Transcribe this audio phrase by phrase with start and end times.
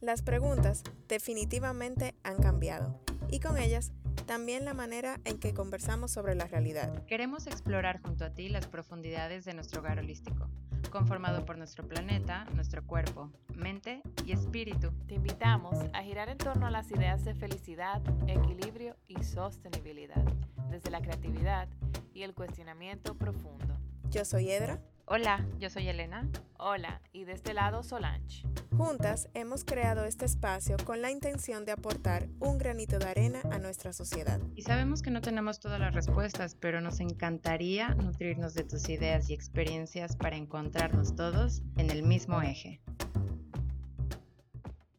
[0.00, 3.00] Las preguntas definitivamente han cambiado
[3.30, 3.90] y con ellas
[4.26, 7.04] también la manera en que conversamos sobre la realidad.
[7.06, 10.48] Queremos explorar junto a ti las profundidades de nuestro hogar holístico,
[10.92, 14.92] conformado por nuestro planeta, nuestro cuerpo, mente y espíritu.
[15.08, 20.22] Te invitamos a girar en torno a las ideas de felicidad, equilibrio y sostenibilidad,
[20.70, 21.68] desde la creatividad
[22.14, 23.76] y el cuestionamiento profundo.
[24.10, 24.80] Yo soy Edra.
[25.10, 26.28] Hola, yo soy Elena.
[26.58, 28.42] Hola, y de este lado Solange.
[28.76, 33.58] Juntas hemos creado este espacio con la intención de aportar un granito de arena a
[33.58, 34.38] nuestra sociedad.
[34.54, 39.30] Y sabemos que no tenemos todas las respuestas, pero nos encantaría nutrirnos de tus ideas
[39.30, 42.82] y experiencias para encontrarnos todos en el mismo eje.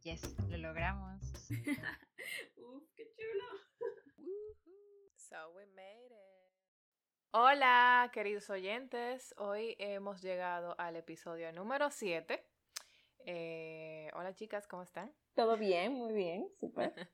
[0.01, 1.21] Yes, lo logramos.
[2.57, 3.45] Uf, qué chulo.
[5.15, 6.29] so we made it.
[7.31, 9.35] Hola, queridos oyentes.
[9.37, 12.43] Hoy hemos llegado al episodio número 7.
[13.19, 15.13] Eh, hola, chicas, ¿cómo están?
[15.35, 16.91] Todo bien, muy bien, súper.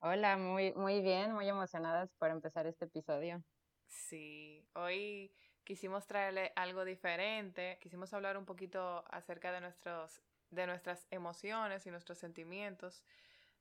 [0.00, 3.42] Hola, muy, muy bien, muy emocionadas por empezar este episodio.
[3.86, 5.34] Sí, hoy
[5.64, 7.78] quisimos traerle algo diferente.
[7.80, 13.02] Quisimos hablar un poquito acerca de, nuestros, de nuestras emociones y nuestros sentimientos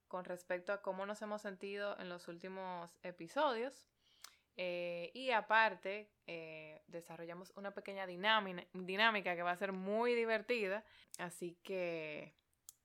[0.10, 3.88] con respecto a cómo nos hemos sentido en los últimos episodios.
[4.56, 4.93] Eh,
[5.34, 10.84] aparte, eh, desarrollamos una pequeña dinámica que va a ser muy divertida.
[11.20, 12.36] Así que,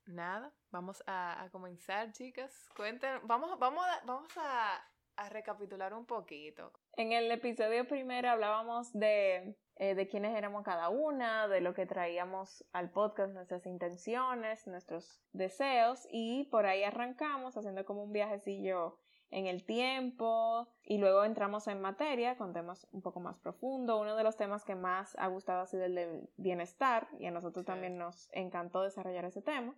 [0.07, 2.69] nada, vamos a, comenzar, chicas.
[2.77, 4.85] Cuenten, vamos, a, vamos a,
[5.31, 6.73] recapitular un poquito.
[6.97, 11.87] En el episodio primero hablábamos de, eh, de quiénes éramos cada una, de lo que
[11.87, 19.01] traíamos al podcast, nuestras intenciones, nuestros deseos, y por ahí arrancamos haciendo como un viajecillo
[19.31, 24.01] en el tiempo y luego entramos en materia con temas un poco más profundos.
[24.01, 27.31] Uno de los temas que más ha gustado ha sido el del bienestar y a
[27.31, 29.75] nosotros también nos encantó desarrollar ese tema.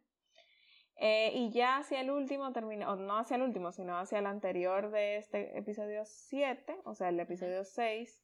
[1.03, 4.27] Eh, y ya hacia el último terminó, o no hacia el último, sino hacia el
[4.27, 8.23] anterior de este episodio 7, o sea, el episodio 6,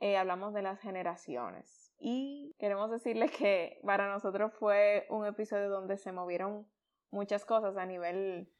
[0.00, 1.94] eh, hablamos de las generaciones.
[2.00, 6.66] Y queremos decirles que para nosotros fue un episodio donde se movieron
[7.10, 8.52] muchas cosas a nivel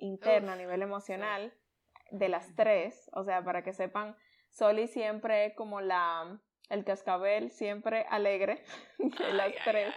[0.00, 1.54] interno, a nivel emocional,
[2.10, 3.10] de las tres.
[3.12, 4.16] O sea, para que sepan,
[4.50, 8.64] Soli siempre es como la, el cascabel, siempre alegre
[8.98, 9.94] de las tres.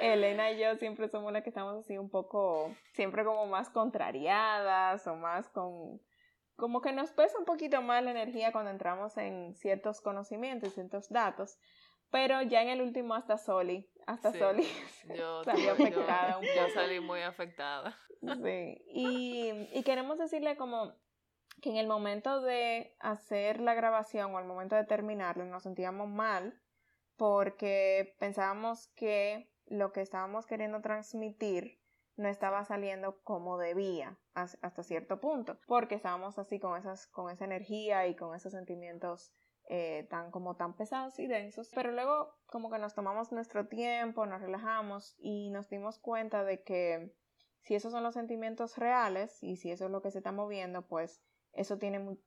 [0.00, 5.06] Elena y yo siempre somos las que estamos así un poco, siempre como más contrariadas
[5.06, 6.00] o más con,
[6.56, 11.08] como que nos pesa un poquito más la energía cuando entramos en ciertos conocimientos, ciertos
[11.08, 11.58] datos.
[12.10, 14.66] Pero ya en el último hasta Soli, hasta Soli
[15.16, 16.40] yo, salió afectada.
[16.40, 17.96] Yo, salí muy afectada.
[18.20, 20.94] Sí, y, y queremos decirle como
[21.60, 26.08] que en el momento de hacer la grabación o al momento de terminarlo nos sentíamos
[26.08, 26.60] mal
[27.16, 31.80] porque pensábamos que lo que estábamos queriendo transmitir
[32.16, 37.44] no estaba saliendo como debía hasta cierto punto porque estábamos así con esas con esa
[37.44, 39.32] energía y con esos sentimientos
[39.74, 44.26] eh, tan como tan pesados y densos, pero luego como que nos tomamos nuestro tiempo,
[44.26, 47.16] nos relajamos y nos dimos cuenta de que
[47.62, 50.86] si esos son los sentimientos reales y si eso es lo que se está moviendo,
[50.86, 51.24] pues
[51.54, 52.18] eso tiene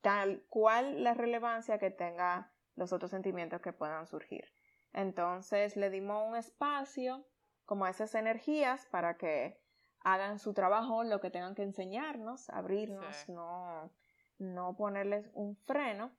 [0.00, 4.44] tal cual la relevancia que tenga los otros sentimientos que puedan surgir.
[4.92, 7.26] Entonces le dimos un espacio
[7.64, 9.60] como a esas energías para que
[10.04, 13.90] hagan su trabajo, lo que tengan que enseñarnos, abrirnos, no,
[14.38, 16.12] no ponerles un freno.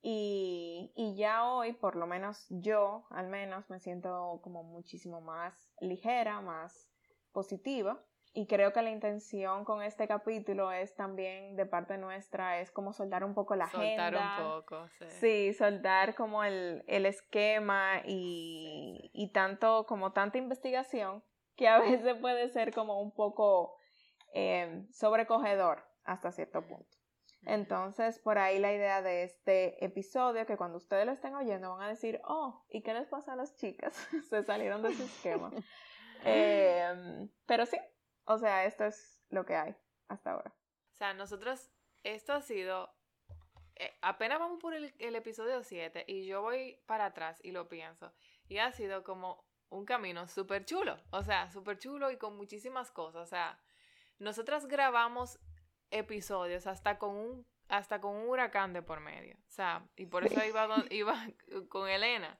[0.00, 5.74] Y, y, ya hoy, por lo menos yo, al menos, me siento como muchísimo más
[5.80, 6.88] ligera, más
[7.32, 8.00] positiva.
[8.34, 12.92] Y creo que la intención con este capítulo es también de parte nuestra, es como
[12.92, 14.36] soltar un poco la soltar agenda.
[14.38, 15.04] Un poco, sí.
[15.08, 21.24] Sí, soltar como el, el esquema y, y tanto, como tanta investigación
[21.56, 23.76] que a veces puede ser como un poco
[24.32, 26.97] eh, sobrecogedor hasta cierto punto.
[27.44, 31.82] Entonces, por ahí la idea de este episodio, que cuando ustedes lo estén oyendo van
[31.82, 33.94] a decir, oh, ¿y qué les pasa a las chicas?
[34.28, 35.50] Se salieron de su esquema.
[36.24, 37.78] Em, pero sí,
[38.24, 39.76] o sea, esto es lo que hay
[40.08, 40.52] hasta ahora.
[40.92, 41.70] O sea, nosotros,
[42.02, 42.92] esto ha sido,
[43.76, 47.68] eh, apenas vamos por el, el episodio 7 y yo voy para atrás y lo
[47.68, 48.12] pienso,
[48.48, 52.90] y ha sido como un camino súper chulo, o sea, súper chulo y con muchísimas
[52.90, 53.60] cosas, o sea,
[54.18, 55.38] nosotras grabamos
[55.90, 59.36] episodios hasta con un hasta con un huracán de por medio.
[59.36, 61.26] O sea, y por eso iba, iba
[61.68, 62.38] con Elena.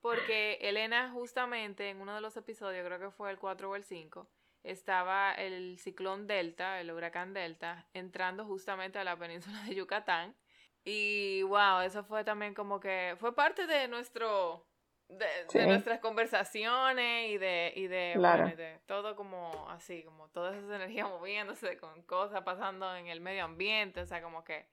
[0.00, 3.82] Porque Elena justamente en uno de los episodios, creo que fue el 4 o el
[3.82, 4.30] 5,
[4.62, 10.36] estaba el ciclón Delta, el huracán Delta, entrando justamente a la península de Yucatán.
[10.84, 14.67] Y wow, eso fue también como que fue parte de nuestro
[15.08, 18.14] de, nuestras conversaciones y de, y de,
[18.56, 23.44] de, todo como así, como toda esa energía moviéndose con cosas pasando en el medio
[23.44, 24.66] ambiente, o sea, como que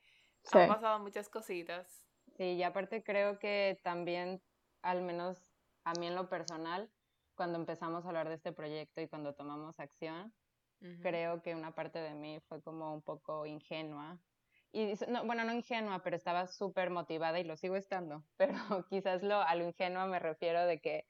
[0.52, 2.04] han pasado muchas cositas.
[2.38, 4.42] Sí, y aparte creo que también,
[4.82, 5.54] al menos
[5.86, 6.90] a mí en lo personal,
[7.36, 10.34] cuando empezamos a hablar de este proyecto y cuando tomamos acción,
[11.02, 14.20] creo que una parte de mí fue como un poco ingenua
[14.75, 19.24] y no, bueno, no ingenua, pero estaba súper motivada y lo sigo estando, pero quizás
[19.24, 21.06] lo, a lo ingenua me refiero de que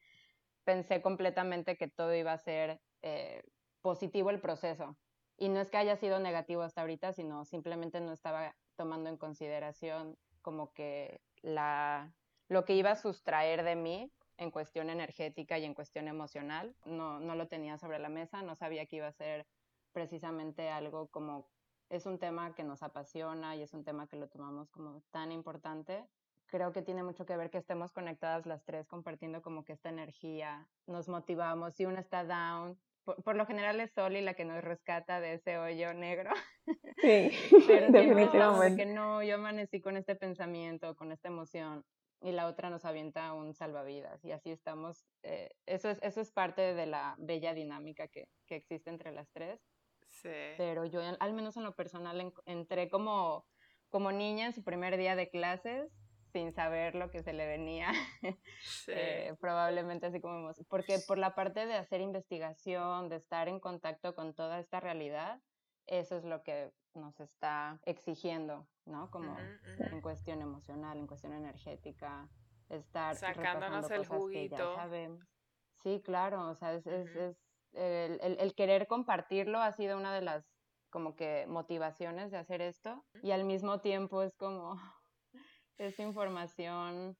[0.64, 3.44] pensé completamente que todo iba a ser eh,
[3.82, 4.96] positivo el proceso.
[5.38, 9.18] Y no es que haya sido negativo hasta ahorita, sino simplemente no estaba tomando en
[9.18, 12.14] consideración como que la,
[12.48, 17.20] lo que iba a sustraer de mí en cuestión energética y en cuestión emocional, no,
[17.20, 19.48] no lo tenía sobre la mesa, no sabía que iba a ser
[19.92, 21.48] precisamente algo como
[21.90, 25.32] es un tema que nos apasiona y es un tema que lo tomamos como tan
[25.32, 26.06] importante.
[26.48, 29.90] Creo que tiene mucho que ver que estemos conectadas las tres compartiendo como que esta
[29.90, 31.76] energía, nos motivamos.
[31.76, 35.34] Si una está down, por, lo general es Sol y la que nos rescata de
[35.34, 36.32] ese hoyo negro.
[36.98, 37.32] Sí,
[37.92, 38.84] definitivamente.
[38.84, 41.84] Que no, yo amanecí con este pensamiento, con esta emoción
[42.22, 45.06] y la otra nos avienta un salvavidas y así estamos.
[45.24, 49.30] Eh, eso, es, eso es parte de la bella dinámica que, que existe entre las
[49.32, 49.60] tres
[50.58, 53.46] pero yo, al menos en lo personal, entré como,
[53.90, 55.92] como niña en su primer día de clases
[56.32, 57.94] sin saber lo que se le venía,
[58.88, 64.14] eh, probablemente así como, porque por la parte de hacer investigación, de estar en contacto
[64.16, 65.42] con toda esta realidad,
[65.88, 69.10] eso es lo que nos está exigiendo, ¿no?
[69.12, 69.38] Como
[69.78, 72.28] en cuestión emocional, en cuestión energética,
[72.68, 74.76] estar sacándonos el juguito.
[75.84, 77.38] Sí, claro, o sea, es, es
[77.76, 80.46] el, el, querer compartirlo ha sido una de las
[80.90, 83.06] como que motivaciones de hacer esto.
[83.22, 84.76] Y al mismo tiempo es como
[85.78, 87.18] esta información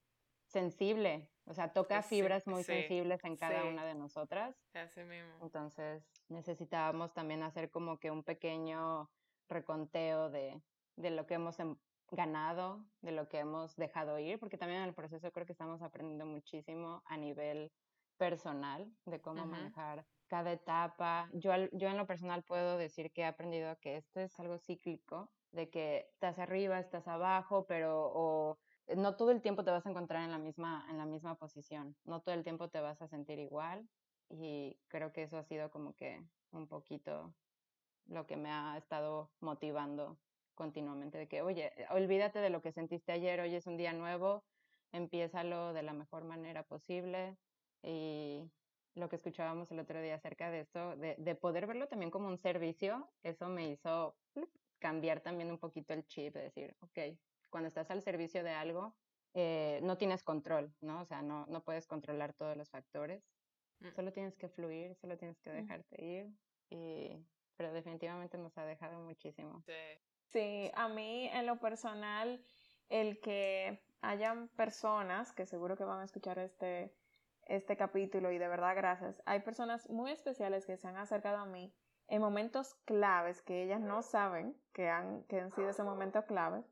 [0.48, 4.56] sensible, o sea, toca fibras muy sensibles en cada una de nosotras.
[4.74, 5.34] Así mismo.
[5.42, 9.10] Entonces necesitábamos también hacer como que un pequeño
[9.50, 10.62] reconteo de,
[10.96, 11.76] de lo que hemos em,
[12.12, 15.82] ganado, de lo que hemos dejado ir, porque también en el proceso creo que estamos
[15.82, 17.72] aprendiendo muchísimo a nivel
[18.18, 21.30] personal de cómo manejar cada etapa.
[21.34, 25.30] Yo, yo en lo personal puedo decir que he aprendido que esto es algo cíclico,
[25.52, 28.58] de que estás arriba, estás abajo, pero o,
[28.96, 31.96] no todo el tiempo te vas a encontrar en la misma en la misma posición,
[32.04, 33.88] no todo el tiempo te vas a sentir igual
[34.30, 37.34] y creo que eso ha sido como que un poquito
[38.08, 40.20] lo que me ha estado motivando
[40.54, 44.44] continuamente de que, oye, olvídate de lo que sentiste ayer, hoy es un día nuevo,
[44.92, 47.38] empiézalo de la mejor manera posible
[47.84, 48.50] y
[48.96, 52.38] lo que escuchábamos el otro día acerca de esto, de, poder verlo también como un
[52.38, 54.16] servicio, eso me hizo
[54.80, 57.18] cambiar también un poquito el chip, de decir, ok,
[57.50, 58.96] cuando estás al servicio de algo,
[59.34, 61.02] eh, no tienes control, ¿no?
[61.02, 63.24] O sea, no, no puedes controlar todos los factores,
[63.80, 63.90] mm.
[63.92, 65.56] solo tienes que fluir, solo tienes que mm.
[65.56, 66.34] dejarte ir,
[66.70, 67.26] y,
[67.58, 69.64] pero definitivamente nos ha dejado muchísimo.
[70.30, 72.42] Sí, a mí en lo personal,
[72.90, 76.94] el que hayan personas que seguro que van a escuchar este
[77.46, 79.22] este capítulo y de verdad gracias.
[79.26, 81.74] Hay personas muy especiales que se han acercado a mí
[82.08, 86.64] en momentos claves que ellas no saben que han, que han sido ese momento clave.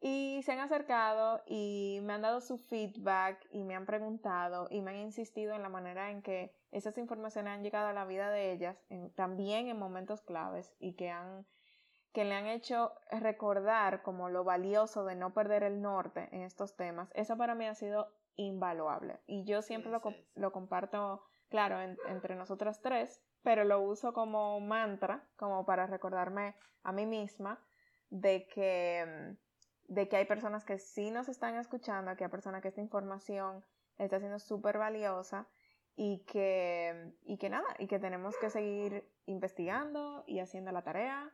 [0.00, 4.82] Y se han acercado y me han dado su feedback y me han preguntado y
[4.82, 8.30] me han insistido en la manera en que esas informaciones han llegado a la vida
[8.30, 8.76] de ellas,
[9.14, 11.46] también en momentos claves y que, han,
[12.12, 16.76] que le han hecho recordar como lo valioso de no perder el norte en estos
[16.76, 17.10] temas.
[17.14, 19.20] Eso para mí ha sido invaluable.
[19.26, 20.02] Y yo siempre lo,
[20.34, 26.92] lo, comparto, claro, entre nosotras tres, pero lo uso como mantra, como para recordarme a
[26.92, 27.58] mí misma
[28.10, 29.36] de que,
[29.88, 33.64] de que hay personas que sí nos están escuchando, que hay personas que esta información
[33.96, 35.48] está siendo súper valiosa
[35.96, 41.32] y que, y que nada, y que tenemos que seguir investigando y haciendo la tarea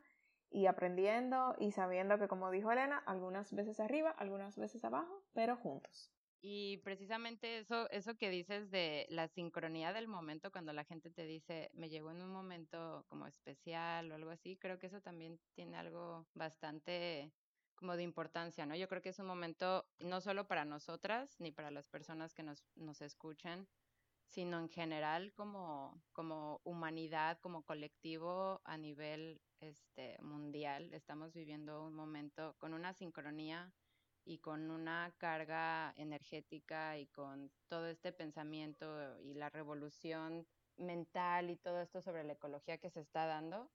[0.50, 5.57] y aprendiendo y sabiendo que, como dijo Elena, algunas veces arriba, algunas veces abajo, pero
[5.57, 6.12] juntos.
[6.40, 11.26] Y precisamente eso, eso que dices de la sincronía del momento, cuando la gente te
[11.26, 15.40] dice, me llegó en un momento como especial o algo así, creo que eso también
[15.55, 17.33] tiene algo bastante
[17.75, 18.76] como de importancia, ¿no?
[18.76, 22.43] Yo creo que es un momento no solo para nosotras ni para las personas que
[22.43, 23.69] nos, nos escuchan,
[24.28, 30.93] sino en general como, como humanidad, como colectivo a nivel este, mundial.
[30.93, 33.73] Estamos viviendo un momento con una sincronía
[34.25, 40.47] y con una carga energética y con todo este pensamiento y la revolución
[40.77, 43.71] mental y todo esto sobre la ecología que se está dando,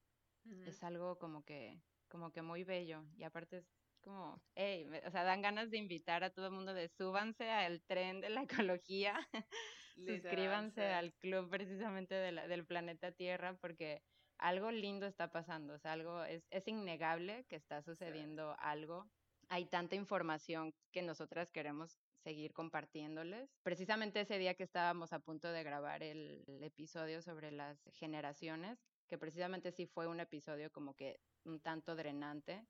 [0.66, 3.04] es algo como que, como que muy bello.
[3.18, 3.66] Y aparte es
[4.02, 7.82] como, hey, o sea, dan ganas de invitar a todo el mundo de súbanse al
[7.82, 9.16] tren de la ecología,
[9.96, 14.04] suscríbanse al club precisamente del planeta Tierra porque
[14.44, 19.08] algo lindo está pasando, o sea, algo es, es innegable que está sucediendo algo.
[19.48, 23.50] Hay tanta información que nosotras queremos seguir compartiéndoles.
[23.64, 29.18] Precisamente ese día que estábamos a punto de grabar el, episodio sobre las generaciones, que
[29.18, 32.66] precisamente sí fue un episodio como que un tanto drenante,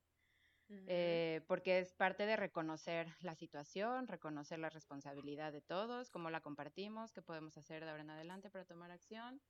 [0.88, 6.42] eh, porque es parte de reconocer la situación, reconocer la responsabilidad de todos, cómo la
[6.42, 9.42] compartimos, qué podemos hacer de ahora en adelante para tomar acción.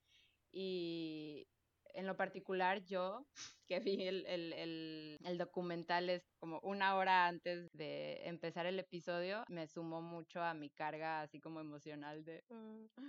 [0.52, 1.48] Y
[1.94, 3.26] en lo particular, yo
[3.68, 9.44] que vi el, el, el, documental es como una hora antes de empezar el episodio,
[9.48, 13.04] me sumó mucho a mi carga así como emocional de, ah,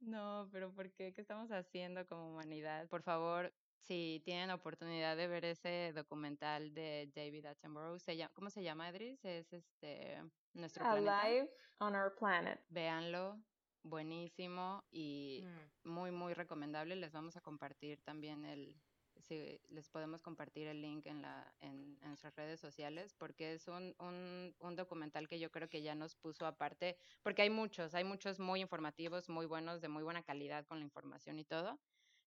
[0.00, 1.12] no, pero ¿por qué?
[1.12, 2.88] ¿Qué estamos haciendo como humanidad?
[2.88, 8.50] Por favor, si tienen oportunidad de ver ese documental de David Attenborough, se llama, ¿cómo
[8.50, 9.24] se llama, Edris?
[9.24, 10.22] Es este
[10.54, 12.60] nuestro Alive on Our Planet.
[12.68, 13.38] Véanlo,
[13.82, 15.88] buenísimo y mm.
[15.90, 16.96] muy, muy recomendable.
[16.96, 18.76] Les vamos a compartir también el,
[19.20, 23.94] si les podemos compartir el link en, la, en, nuestras redes sociales, porque es un,
[23.98, 28.04] un, un, documental que yo creo que ya nos puso aparte, porque hay muchos, hay
[28.04, 31.78] muchos muy informativos, muy buenos, de muy buena calidad con la información y todo,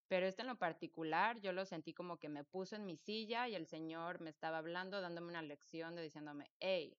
[0.07, 3.47] pero este en lo particular yo lo sentí como que me puso en mi silla
[3.47, 6.95] y el Señor me estaba hablando, dándome una lección de diciéndome, hey,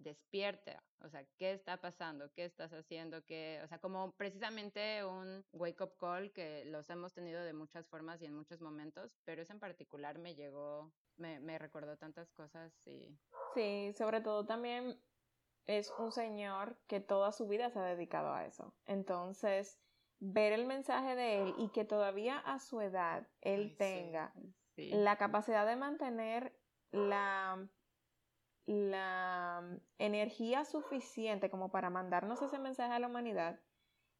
[0.00, 2.30] despierta, o sea, ¿qué está pasando?
[2.32, 3.24] ¿Qué estás haciendo?
[3.24, 3.60] ¿Qué?
[3.64, 8.20] O sea, como precisamente un wake up call que los hemos tenido de muchas formas
[8.20, 12.72] y en muchos momentos, pero ese en particular me llegó, me, me recordó tantas cosas
[12.86, 13.16] y...
[13.54, 15.00] Sí, sobre todo también
[15.66, 18.74] es un señor que toda su vida se ha dedicado a eso.
[18.86, 19.78] Entonces,
[20.18, 24.32] ver el mensaje de él y que todavía a su edad él tenga
[24.76, 26.54] la capacidad de mantener
[26.90, 27.68] la
[28.70, 29.62] la
[29.98, 33.60] energía suficiente como para mandarnos ese mensaje a la humanidad,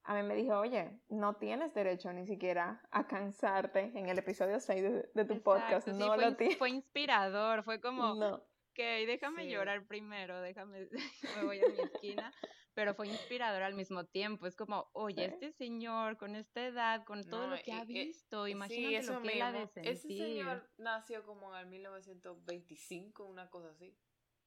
[0.03, 4.59] a mí me dijo, oye, no tienes derecho ni siquiera a cansarte en el episodio
[4.59, 4.83] 6
[5.15, 5.87] de, tu podcast.
[5.89, 8.35] no lo fue, fue inspirador, fue como, no.
[8.35, 10.89] ok, déjame llorar primero, déjame,
[11.37, 12.33] me voy a mi esquina.
[12.73, 14.47] Pero fue inspirador al mismo tiempo.
[14.47, 19.07] Es como, oye, este señor con esta edad, con todo lo que ha visto, imagínate
[19.07, 19.93] lo que él ha de sentir.
[19.93, 23.97] Ese señor nació como en el 1925, una cosa así.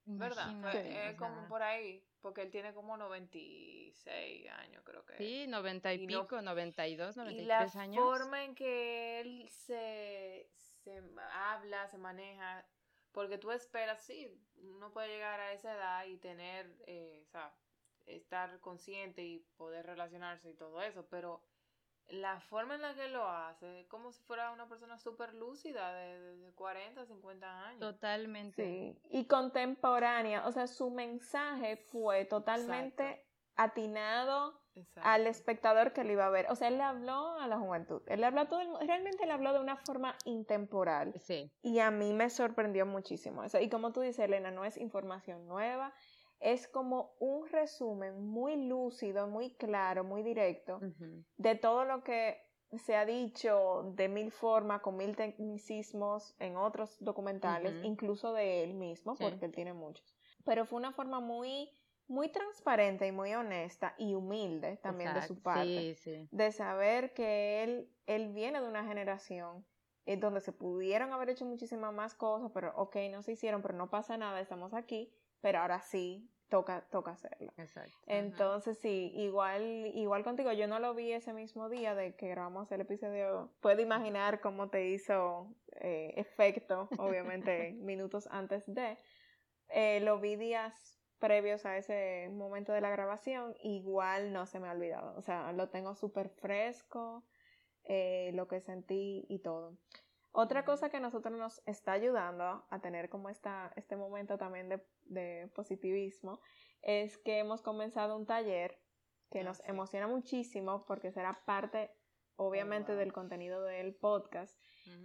[0.06, 0.76] ¿Verdad?
[0.76, 5.18] es como por ahí, porque él tiene como 96 años, creo que.
[5.18, 7.96] Sí, 90 y, pico, 92, 93 y la años.
[7.96, 10.50] La forma en que él se,
[10.84, 12.66] se habla, se maneja,
[13.12, 17.54] porque tú esperas, sí, uno puede llegar a esa edad y tener, eh, o sea,
[18.06, 21.42] estar consciente y poder relacionarse y todo eso, pero
[22.10, 25.94] la forma en la que lo hace es como si fuera una persona súper lúcida
[25.94, 27.80] de, 40, 50 años.
[27.80, 28.64] Totalmente.
[28.64, 34.60] Sí, y contemporánea, o sea, su mensaje fue totalmente atinado
[34.96, 36.48] al espectador que le iba a ver.
[36.50, 38.86] O sea, él le habló a la juventud, él le habló a todo el mundo,
[38.86, 41.14] realmente le habló de una forma intemporal.
[41.20, 41.52] Sí.
[41.62, 43.60] Y a mí me sorprendió muchísimo eso.
[43.60, 45.94] Y como tú dices, Elena, no es información nueva,
[46.44, 50.80] es como un resumen muy lúcido, muy claro, muy directo
[51.38, 52.38] de todo lo que
[52.74, 58.74] se ha dicho de mil formas, con mil tecnicismos en otros documentales, incluso de él
[58.74, 60.16] mismo, porque él tiene muchos.
[60.44, 61.70] Pero fue una forma muy,
[62.08, 65.96] muy transparente y muy honesta y humilde también de su parte,
[66.30, 69.66] de saber que él, él viene de una generación
[70.06, 73.76] en donde se pudieron haber hecho muchísimas más cosas, pero ok, no se hicieron, pero
[73.76, 77.52] no pasa nada, estamos aquí, pero ahora sí toca, toca hacerlo.
[77.58, 77.92] Exacto.
[78.08, 82.72] Entonces, sí, igual, igual contigo, yo no lo vi ese mismo día de que grabamos
[82.72, 83.52] el episodio.
[83.60, 88.98] Puedo imaginar cómo te hizo eh, efecto, obviamente, minutos antes de.
[89.68, 90.74] Eh, lo vi días
[91.20, 95.18] previos a ese momento de la grabación, igual no se me ha olvidado.
[95.18, 97.26] O sea, lo tengo súper fresco,
[97.84, 99.78] eh, lo que sentí y todo.
[100.36, 104.68] Otra cosa que a nosotros nos está ayudando a tener como esta, este momento también
[105.06, 106.42] de, positivismo
[106.82, 108.80] es que hemos comenzado un taller
[109.30, 111.92] que ah, nos emociona muchísimo porque será parte
[112.36, 114.58] obviamente oh, del contenido del podcast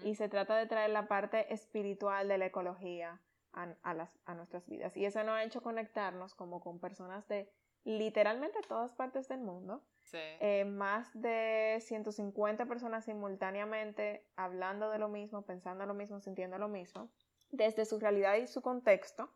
[0.03, 3.21] y se trata de traer la parte espiritual de la ecología
[3.53, 4.97] a, las, a nuestras vidas.
[4.97, 7.53] Y eso nos ha hecho conectarnos como con personas de
[7.89, 15.43] literalmente todas partes del mundo eh, más de 150 personas simultáneamente hablando de lo mismo,
[15.43, 17.11] pensando lo mismo, sintiendo lo mismo,
[17.51, 19.31] desde su realidad y su contexto.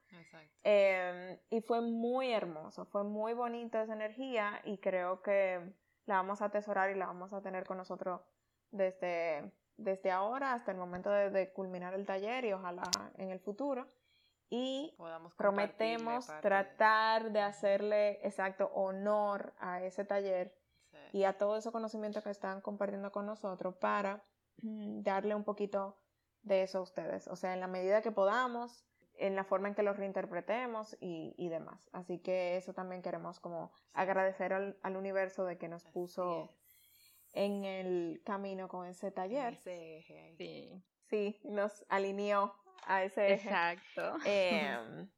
[0.63, 5.61] Em, y fue muy hermoso, fue muy bonita esa energía y creo que
[6.07, 8.21] la vamos a atesorar y la vamos a tener con nosotros
[8.71, 12.83] desde, desde ahora hasta el momento de, de culminar el taller y ojalá
[13.17, 13.87] en el futuro.
[14.55, 14.95] Y
[15.39, 20.55] prometemos tratar de hacerle exacto honor a ese taller
[20.91, 20.99] Sí.
[21.21, 24.23] y a todo ese conocimiento que están compartiendo con nosotros para
[24.61, 25.97] mm, darle un poquito
[26.43, 27.29] de eso a ustedes.
[27.29, 31.35] O sea, en la medida que podamos, en la forma en que lo reinterpretemos y,
[31.39, 31.89] y demás.
[31.95, 36.45] Así que eso también queremos como agradecer al, al universo de que nos Así puso
[36.45, 36.51] es.
[37.33, 39.55] en el camino con ese taller.
[39.55, 40.37] Ese eje ahí.
[40.37, 43.49] Sí, Sí, nos alineó a ese eje.
[43.49, 44.17] exacto.
[44.25, 45.11] Em,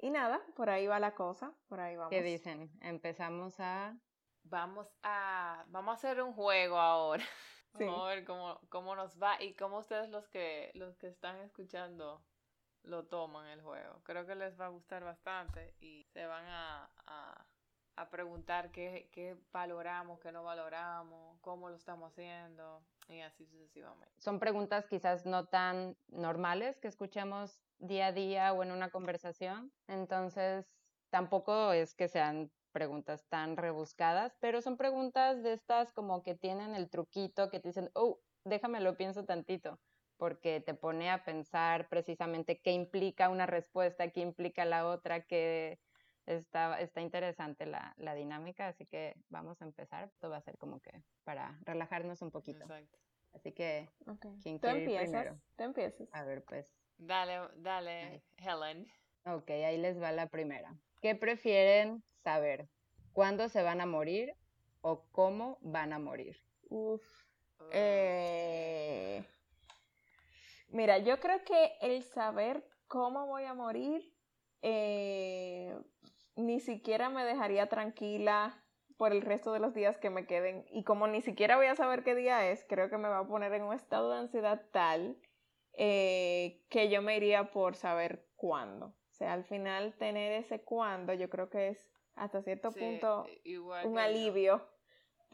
[0.00, 2.10] y nada, por ahí va la cosa, por ahí vamos.
[2.10, 2.70] ¿Qué dicen?
[2.80, 3.96] Empezamos a...
[4.42, 7.24] Vamos a, vamos a hacer un juego ahora.
[7.76, 7.84] Sí.
[7.86, 11.40] Vamos a ver cómo, cómo nos va y cómo ustedes los que, los que están
[11.40, 12.24] escuchando
[12.84, 14.00] lo toman el juego.
[14.04, 17.46] Creo que les va a gustar bastante y se van a, a,
[17.96, 24.14] a preguntar qué, qué valoramos, qué no valoramos, cómo lo estamos haciendo y así sucesivamente.
[24.18, 29.72] Son preguntas quizás no tan normales que escuchemos día a día o en una conversación.
[29.86, 30.66] Entonces,
[31.10, 36.74] tampoco es que sean preguntas tan rebuscadas, pero son preguntas de estas como que tienen
[36.74, 39.78] el truquito que te dicen, oh, déjame lo pienso tantito,
[40.16, 45.78] porque te pone a pensar precisamente qué implica una respuesta, qué implica la otra, que
[46.26, 50.04] está, está interesante la, la dinámica, así que vamos a empezar.
[50.04, 52.62] Esto va a ser como que para relajarnos un poquito.
[52.64, 52.98] Exacto.
[53.32, 54.26] Así que, Ok.
[54.42, 55.40] ¿Quién Tú quiere ir empiezas, primero?
[55.56, 56.08] tú empiezas.
[56.12, 56.72] a ver, pues.
[56.98, 58.22] Dale, dale.
[58.36, 58.86] Helen.
[59.26, 60.74] Ok, ahí les va la primera.
[61.00, 62.68] ¿Qué prefieren saber?
[63.12, 64.34] ¿Cuándo se van a morir
[64.82, 66.36] o cómo van a morir?
[66.68, 67.02] Uf.
[67.58, 69.24] Uh, Eh,
[70.68, 74.12] Mira, yo creo que el saber cómo voy a morir
[74.62, 75.76] eh,
[76.36, 78.62] ni siquiera me dejaría tranquila
[78.96, 80.64] por el resto de los días que me queden.
[80.70, 83.26] Y como ni siquiera voy a saber qué día es, creo que me va a
[83.26, 85.18] poner en un estado de ansiedad tal
[85.76, 88.86] eh, que yo me iría por saber cuándo.
[88.86, 93.26] O sea, al final tener ese cuándo yo creo que es hasta cierto sí, punto
[93.84, 93.98] un
[94.34, 94.68] yo.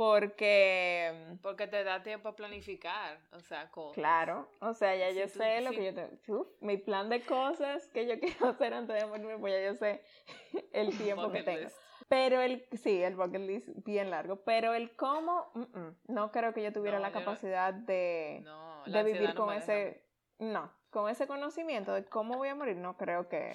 [0.00, 3.94] Porque Porque te da tiempo a planificar, o sea, cosas.
[3.94, 6.46] Claro, o sea, ya Si yo tú- sé lo si- que yo tengo.
[6.60, 10.02] Mi plan de cosas que yo quiero hacer antes de morirme, pues ya yo sé
[10.72, 11.60] el tiempo que tengo.
[11.64, 11.76] list.
[12.08, 16.54] Pero el, sí, el bucket list bien largo, pero el cómo, mm, mm, no creo
[16.54, 20.02] que yo tuviera No, la yo no- capacidad de, No, de vivir con ese,
[20.38, 23.52] no, con ese conocimiento de cómo voy a morir, no creo que,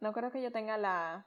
[0.00, 1.26] no creo que yo tenga la,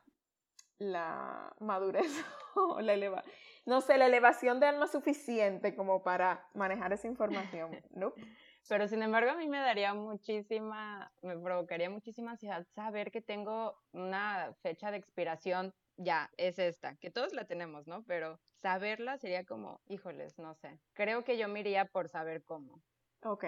[0.78, 2.12] la madurez
[2.56, 3.24] o la eleva,
[3.66, 8.14] no sé, la elevación de alma suficiente como para manejar esa información, ¿no?
[8.68, 13.78] Pero sin embargo, a mí me daría muchísima, me provocaría muchísima ansiedad saber que tengo
[13.92, 18.04] una fecha de expiración, ya, es esta, que todos la tenemos, ¿no?
[18.06, 20.80] Pero saberla sería como, híjoles, no sé.
[20.94, 22.82] Creo que yo me iría por saber cómo.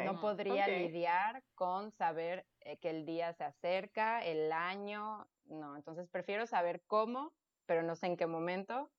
[0.06, 5.76] No podría lidiar con saber eh, que el día se acerca, el año, no.
[5.76, 7.34] Entonces prefiero saber cómo,
[7.66, 8.92] pero no sé en qué momento.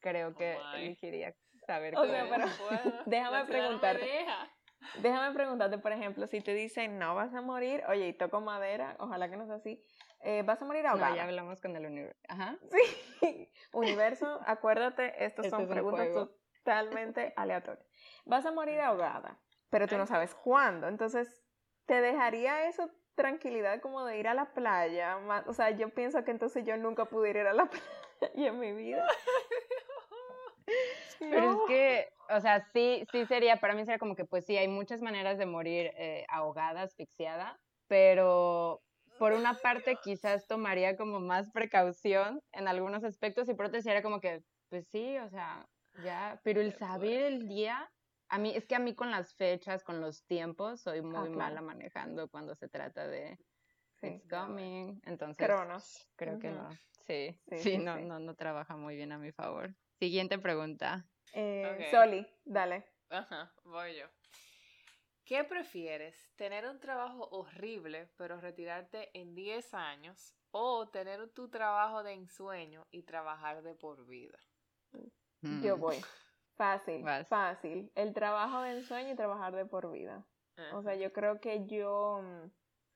[0.00, 0.82] Creo que Oh, my.
[0.86, 1.34] elegiría
[1.66, 2.10] saber O cómo.
[2.12, 2.46] sea, pero-
[3.06, 4.26] déjame no preguntarte.
[5.00, 8.96] Déjame preguntarte, por ejemplo, si te dicen no vas a morir, oye, y toco madera,
[8.98, 9.80] ojalá que no sea así,
[10.24, 11.14] eh, vas a morir No, ahogada.
[11.14, 12.20] ya hablamos con el universo.
[12.28, 12.58] Ajá.
[13.20, 13.48] Sí.
[13.72, 16.08] Universo, acuérdate, estas Este son preguntas
[16.64, 17.86] totalmente aleatorias.
[18.24, 19.38] Vas a morir ahogada,
[19.70, 20.88] pero tú no sabes cuándo.
[20.88, 21.44] Entonces,
[21.86, 25.18] ¿te dejaría eso tranquilidad como de ir a la playa?
[25.18, 27.66] Ma- O sea, yo pienso que entonces yo nunca pudiera ir a la
[28.18, 29.06] playa en mi vida.
[31.18, 34.56] Pero es que, o sea, sí, sí sería, para mí sería como que, pues sí,
[34.56, 38.80] hay muchas maneras de morir eh, ahogada, asfixiada, pero
[39.18, 44.02] por una parte quizás tomaría como más precaución en algunos aspectos y por otra sería
[44.02, 47.88] como que, pues sí, o sea, ya, pero el saber el día,
[48.32, 51.32] a mí, es que a mí con las fechas, con los tiempos, soy muy Ah,
[51.32, 51.36] claro.
[51.36, 53.38] mala manejando cuando se trata de
[54.00, 54.08] Sí.
[54.08, 56.08] it's coming, entonces Cronos.
[56.16, 56.68] creo que no,
[57.06, 58.04] sí, Sí, sí, sí, no, sí.
[58.04, 59.74] no, no trabaja muy bien a mi favor.
[60.00, 61.04] Siguiente pregunta.
[61.34, 61.88] Eh.
[61.90, 62.84] Soli, dale.
[63.10, 64.06] Ajá, voy yo.
[65.24, 66.32] ¿Qué prefieres?
[66.36, 70.34] ¿Tener un trabajo horrible pero retirarte en 10 años?
[70.50, 74.38] ¿O tener tu trabajo de ensueño y trabajar de por vida?
[75.62, 75.78] Yo Mm.
[75.78, 75.96] voy.
[76.56, 77.28] Fácil, Vas.
[77.28, 77.90] fácil.
[77.94, 80.26] El trabajo de ensueño y trabajar de por vida.
[80.74, 82.50] O sea, yo creo que yo, mm,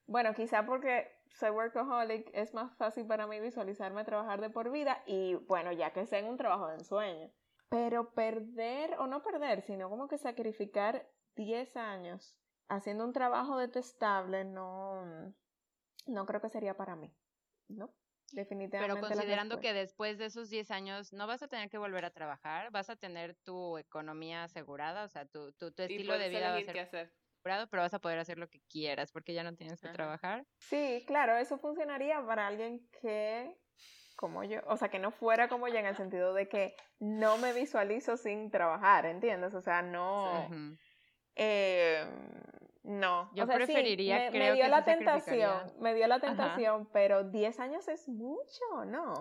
[0.07, 5.03] bueno, quizá porque soy workaholic, es más fácil para mí visualizarme trabajar de por vida
[5.07, 7.31] y bueno, ya que sea en un trabajo de ensueño.
[7.69, 12.39] Pero perder, o no perder, sino como que sacrificar 10 años
[12.69, 17.13] haciendo un trabajo detestable, no, mm, no creo que sería para mí.
[17.69, 17.91] ¿No?
[18.33, 19.01] Definitivamente.
[19.01, 22.11] Pero considerando que después de esos 10 años no vas a tener que volver a
[22.11, 26.59] trabajar, vas a tener tu economía asegurada, o sea, tu, tu, estilo de vida va
[26.59, 26.79] a ser...
[26.79, 27.13] hacer.
[27.41, 29.97] apurado, pero vas a poder hacer lo que quieras porque ya no tienes que Ajá.
[29.97, 30.45] trabajar.
[30.59, 33.57] Sí, claro, eso funcionaría para alguien que,
[34.17, 37.39] como yo, o sea, que no fuera como yo en el sentido de que no
[37.39, 39.55] me visualizo sin trabajar, ¿entiendes?
[39.55, 40.51] O sea, no,
[41.37, 42.05] eh,
[42.87, 43.31] no.
[43.35, 46.17] Yo o sea, sí, preferiría, me, me creo dio que la tentación, me dio la
[46.17, 46.27] Ajá.
[46.37, 49.13] tentación, pero 10 años es mucho, ¿no?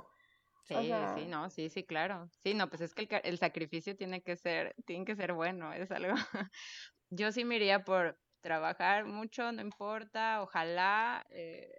[0.63, 2.27] Sí, O sea- sí, no, sí, sí, claro.
[2.43, 5.91] Sí, no, pues es que el sacrificio tiene que ser, tiene que ser bueno, es
[5.91, 6.13] algo.
[7.09, 11.73] Yo sí me iría por trabajar mucho, no importa, ojalá, eh,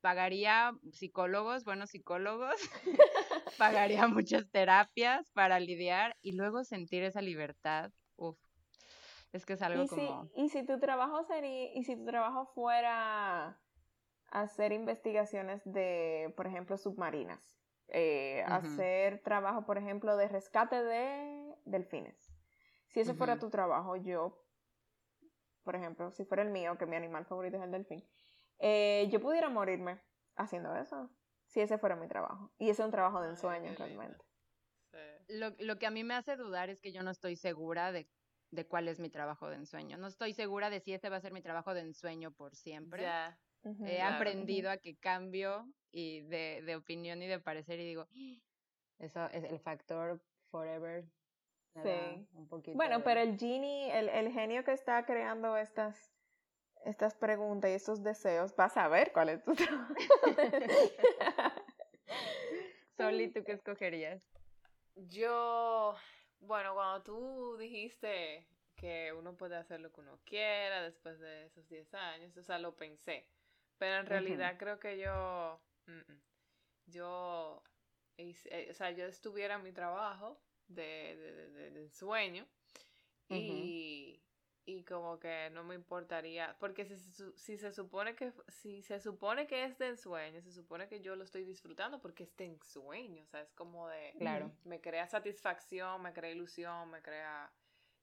[0.00, 2.56] pagaría psicólogos, buenos psicólogos,
[3.56, 7.90] pagaría muchas terapias para lidiar y luego sentir esa libertad.
[8.16, 8.38] Uf,
[9.32, 12.04] es que es algo Y si, como, y si tu trabajo sería, y si tu
[12.04, 13.60] trabajo fuera
[14.30, 22.32] hacer investigaciones de, por ejemplo, submarinas, eh, hacer trabajo, por ejemplo, de rescate de delfines.
[22.88, 24.44] Si ese fuera tu trabajo, yo,
[25.62, 28.04] por ejemplo, si fuera el mío, que mi animal favorito es el delfín,
[28.58, 30.00] eh, yo pudiera morirme
[30.36, 31.10] haciendo eso,
[31.46, 32.52] si ese fuera mi trabajo.
[32.58, 34.24] Y ese es un trabajo de ensueño, realmente.
[34.90, 34.98] Sí.
[35.38, 38.08] lo, lo que a mí me hace dudar es que yo no estoy segura de,
[38.50, 39.96] de cuál es mi trabajo de ensueño.
[39.96, 43.06] No estoy segura de si ese va a ser mi trabajo de ensueño por siempre.
[43.62, 43.84] Ujú.
[43.86, 44.16] He Claro.
[44.16, 48.36] aprendido a que cambio y de, de opinión y de parecer y digo, "Ah,
[48.98, 51.04] eso es el factor forever.
[51.82, 52.26] Sí.
[52.34, 56.12] un poquito Bueno, de- pero el genie, el, el genio que está creando estas,
[56.84, 59.94] estas preguntas y estos deseos, va a saber cuál es tu trabajo.
[62.96, 64.20] Soli, ¿tú qué escogerías?
[64.96, 65.94] Yo,
[66.40, 71.68] bueno, cuando tú dijiste que uno puede hacer lo que uno quiera después de esos
[71.68, 73.24] 10 años, o sea, lo pensé.
[73.78, 76.20] Pero en realidad creo que yo, mm, mm,
[76.86, 77.62] yo,
[78.16, 81.70] hice- eh, o sea, yo estuviera en mi trabajo de, de, de- de-
[83.28, 83.69] y, y
[84.90, 86.96] como que no me importaría, porque si,
[87.36, 91.14] si se supone que, si se supone que es de ensueño, se supone que yo
[91.14, 94.50] lo estoy disfrutando porque es de ensueño, o sea, es como de, Claro.
[94.64, 97.52] me crea satisfacción, me crea ilusión, me crea...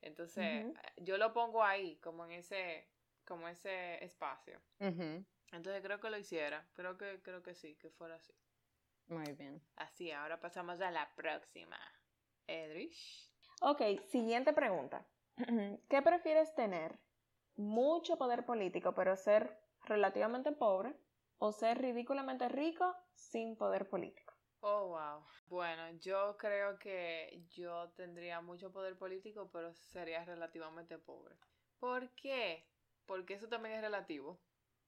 [0.02, 2.88] Entonces, eh, yo lo pongo ahí, como en ese,
[3.26, 4.62] como ese espacio.
[4.80, 8.34] Entonces creo que lo hiciera, creo que, creo que sí, que fuera así.
[9.08, 9.62] Muy bien.
[9.76, 11.80] Así, ahora pasamos a la próxima.
[12.48, 13.30] Edrich.
[13.62, 15.06] Ok, siguiente pregunta.
[15.90, 17.00] ¿Qué prefieres tener?
[17.56, 20.96] ¿Mucho poder político pero ser relativamente pobre?
[21.38, 24.34] ¿O ser ridículamente rico sin poder político?
[24.62, 25.24] Oh, wow.
[25.48, 31.36] Bueno, yo creo que yo tendría mucho poder político, pero sería relativamente pobre.
[31.80, 32.64] ¿Por qué?
[33.06, 34.40] Porque eso también es relativo,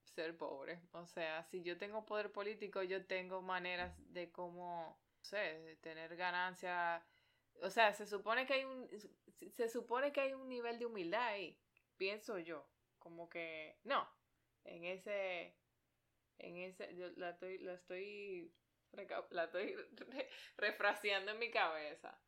[0.03, 0.81] ser pobre.
[0.91, 6.15] O sea, si yo tengo poder político, yo tengo maneras de cómo, no sé, tener
[6.17, 7.05] ganancia.
[7.61, 8.87] O sea, se supone que hay un,
[9.55, 11.57] se supone que hay un nivel de humildad ahí,
[11.97, 12.65] pienso yo.
[12.99, 14.07] Como que, no,
[14.65, 15.55] en ese,
[16.39, 18.51] en ese, yo la estoy, la estoy
[19.31, 19.75] la estoy
[20.09, 22.19] re- refraseando en mi cabeza.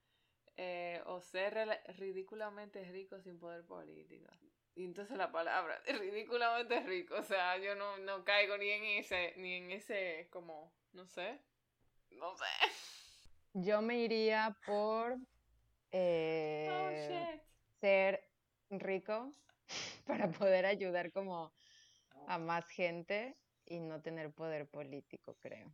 [0.57, 1.55] Eh, o ser
[1.97, 4.29] ridículamente rico sin poder político.
[4.75, 9.33] Y entonces la palabra, ridículamente rico, o sea, yo no, no caigo ni en ese,
[9.37, 11.41] ni en ese, como, no sé,
[12.11, 12.45] no sé.
[13.53, 15.17] Yo me iría por
[15.91, 17.41] eh, Oh, shit.
[17.79, 18.23] ser
[18.69, 19.31] rico
[20.07, 21.51] para poder ayudar como
[22.27, 23.35] a más gente
[23.65, 25.69] y no tener poder político, creo.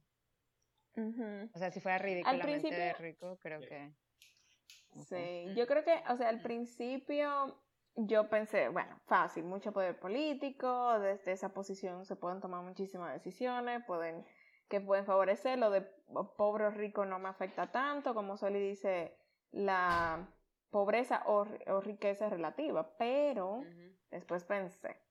[1.53, 3.91] O sea, si fuera ridículamente principio- rico, creo que...
[5.09, 7.55] Sí, yo creo que, o sea, al principio
[7.95, 13.83] yo pensé, bueno, fácil, mucho poder político, desde esa posición se pueden tomar muchísimas decisiones,
[13.85, 14.25] pueden
[14.67, 15.81] que pueden favorecer, lo de
[16.37, 19.17] pobre o rico no me afecta tanto, como Soli dice,
[19.51, 20.27] la
[20.69, 23.61] pobreza o, o riqueza es relativa, pero
[24.11, 25.01] después pensé,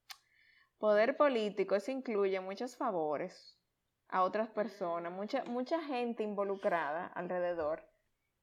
[0.78, 3.58] poder político, eso incluye muchos favores
[4.08, 7.82] a otras personas, mucha, mucha gente involucrada alrededor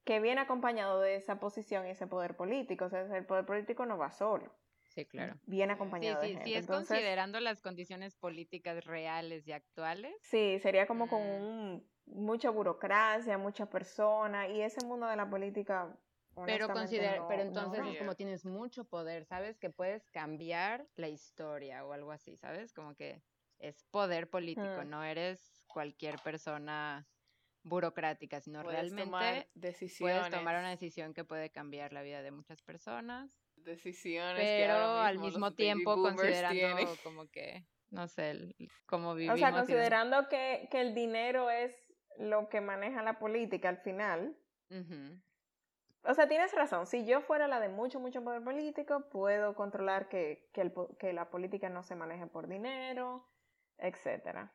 [0.04, 2.84] que viene acompañado de esa posición y ese poder político.
[2.84, 4.52] O sea, el poder político no va solo,
[4.94, 5.34] Sí, claro.
[5.46, 6.44] viene Sí, Sí, acompañado de sí, gente.
[6.44, 10.14] sí, es Entonces, considerando las condiciones políticas reales y actuales.
[10.22, 11.24] sí, sería como con Mm.
[11.24, 15.98] un- mucha burocracia, mucha persona y ese mundo de la política.
[16.46, 19.58] Pero, honestamente, consider- no- pero entonces es como tienes mucho poder, ¿sabes?
[19.58, 22.72] Que puedes cambiar la historia o algo así, ¿sabes?
[22.72, 23.22] Como que
[23.58, 24.88] es poder político, Mm.
[24.90, 27.08] no eres cualquier persona
[27.62, 29.98] burocrática, sino Puedes realmente tomar decisiones.
[30.18, 34.74] puedes tomar una decisión que puede cambiar la vida de muchas personas, decisiones que pero
[34.98, 36.88] al mismo los tiempo considerando tienen.
[37.02, 38.54] como que, no sé,
[38.86, 39.38] cómo O vivimos.
[39.38, 39.60] sea, y demás.
[39.66, 41.74] considerando que, que el dinero es
[42.18, 44.36] lo que maneja la política al final,
[46.06, 46.86] o sea, tienes razón.
[46.86, 51.12] Si yo fuera la de mucho, mucho poder político, puedo controlar que, que, el, que
[51.12, 53.26] la política no se maneje por dinero,
[53.78, 54.50] etc.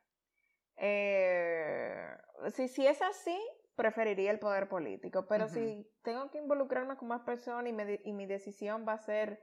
[0.77, 2.15] Eh,
[2.53, 3.37] si, si es así,
[3.79, 5.25] preferiría el poder político.
[5.25, 8.97] Pero si tengo que involucrarme con más personas y, me, y mi decisión va a
[8.97, 9.41] ser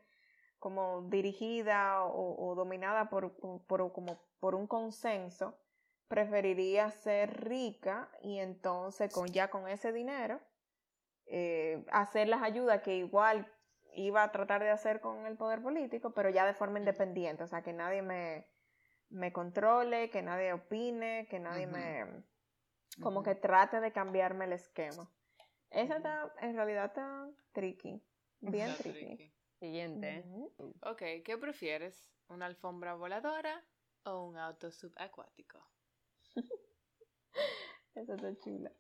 [0.59, 3.35] como dirigida o, dominada por,
[3.67, 5.59] por, como por un consenso,
[6.09, 10.39] preferiría ser rica y entonces con, ya con ese dinero
[11.25, 13.51] eh, hacer las ayudas que igual
[13.95, 17.47] iba a tratar de hacer con el poder político, pero ya de forma independiente, o
[17.47, 18.47] sea, que nadie me,
[19.09, 22.05] me controle, que nadie opine, que nadie me...
[23.01, 25.11] como que trate de cambiarme el esquema.
[25.71, 28.03] Esa está, en realidad está tricky,
[28.41, 29.33] bien tricky.
[29.59, 30.25] Siguiente.
[30.83, 32.09] Ok, ¿qué prefieres?
[32.29, 33.65] ¿Una alfombra voladora
[34.05, 35.59] o un auto subacuático?
[37.95, 38.73] Esa está chula.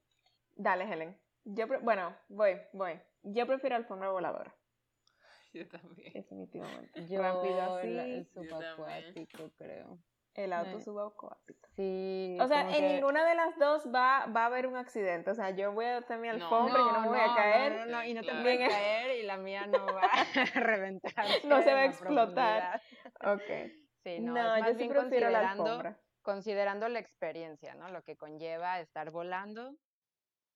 [0.55, 1.18] Dale, Helen.
[1.44, 3.00] Yo, bueno, voy, voy.
[3.22, 4.55] Yo prefiero alfombra voladora.
[5.52, 6.12] Yo también.
[6.12, 7.07] Definitivamente.
[7.07, 7.98] Yo Rápido así.
[7.98, 9.98] el subacuático, creo.
[10.37, 11.68] El auto subacuático.
[11.77, 12.37] Sí.
[12.40, 15.31] O sea, en ninguna de las dos va, va a haber un accidente.
[15.31, 17.87] O sea, yo voy a tener mi alfombra y yo no me voy a caer.
[17.87, 21.27] No, no, y no te voy a caer y la mía no va a reventar.
[21.44, 22.83] no se va a explotar.
[23.25, 23.72] Ok.
[24.05, 25.99] Sí, no, no yo sí prefiero la alfombra.
[26.22, 27.88] Considerando la experiencia, ¿no?
[27.88, 29.75] Lo que conlleva estar volando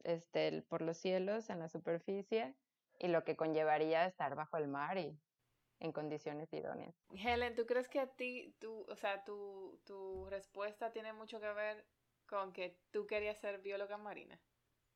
[0.05, 2.55] este, por los cielos en la superficie
[2.99, 5.19] y lo que conllevaría estar bajo el mar y
[5.81, 6.95] en condiciones idóneas.
[7.13, 11.53] Helen, ¿tú crees que a ti, tú, o sea, tu, tu respuesta tiene mucho que
[11.53, 11.85] ver
[12.27, 14.39] con que tú querías ser bióloga marina?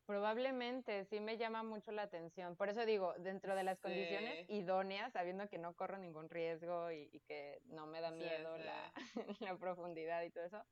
[0.06, 2.56] Probablemente, sí me llama mucho la atención.
[2.56, 7.08] Por eso digo, dentro de las condiciones idóneas, sabiendo que no corro ningún riesgo y,
[7.26, 8.92] que no me da miedo La,
[9.40, 10.62] la, profundidad y todo eso,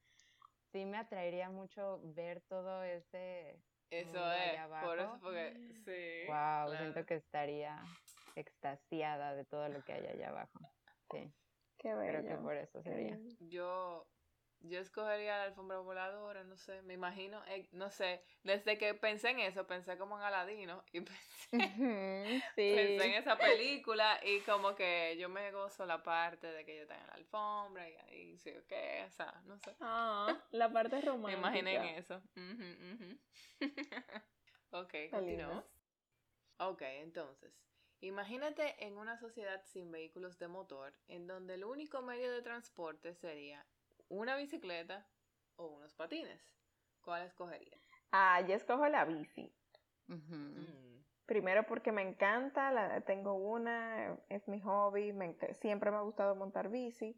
[0.71, 3.59] sí me atraería mucho ver todo ese...
[3.89, 6.27] Eso es, por eso, porque sí.
[6.27, 7.83] Wow, siento que estaría
[8.41, 10.61] extasiada de todo lo que hay allá abajo.
[11.11, 11.33] Sí.
[11.79, 12.21] Qué bello.
[12.21, 13.19] Creo que por eso sería.
[13.41, 14.07] Yo,
[14.61, 19.31] yo escogería la alfombra voladora, no sé, me imagino, eh, no sé, desde que pensé
[19.31, 21.01] en eso, pensé como en Aladino y
[21.51, 26.79] pensé, pensé en esa película y como que yo me gozo la parte de que
[26.79, 28.73] yo tenga la alfombra y ahí sí, ok,
[29.09, 29.75] o sea, no sé.
[29.81, 31.51] Ah, la parte romántica.
[31.51, 32.23] Me imaginé en eso.
[34.71, 35.65] ok, continuamos.
[36.59, 37.53] Ok, entonces,
[38.03, 43.15] Imagínate en una sociedad sin vehículos de motor, en donde el único medio de transporte
[43.15, 43.65] sería
[44.09, 45.07] una bicicleta
[45.55, 46.43] o unos patines.
[47.01, 47.81] ¿Cuál escogerías?
[48.11, 49.55] Ah, yo escojo la bici.
[50.09, 51.01] Mm.
[51.27, 55.15] Primero porque me encanta, la, tengo una, es mi hobby,
[55.61, 57.17] siempre me ha gustado montar bici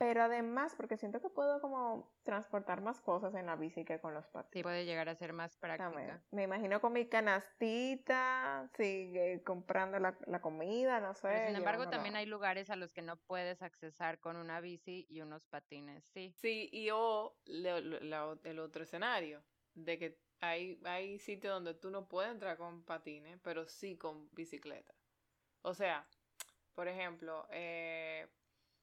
[0.00, 4.14] pero además porque siento que puedo como transportar más cosas en la bici que con
[4.14, 4.52] los patines.
[4.54, 6.24] Sí, puede llegar a ser más práctica.
[6.30, 11.48] Me, imagino con mi canastita, sigue comprando la, comida, no sé.
[11.48, 15.20] sin embargo, también hay lugares a los que no puedes accesar con una bici y
[15.20, 16.34] unos patines, sí.
[16.38, 22.32] Sí, y o el otro escenario, de que hay, hay sitios donde tú no puedes
[22.32, 24.94] entrar con patines, pero sí con bicicleta.
[25.60, 26.08] O sea,
[26.74, 28.26] por ejemplo, eh,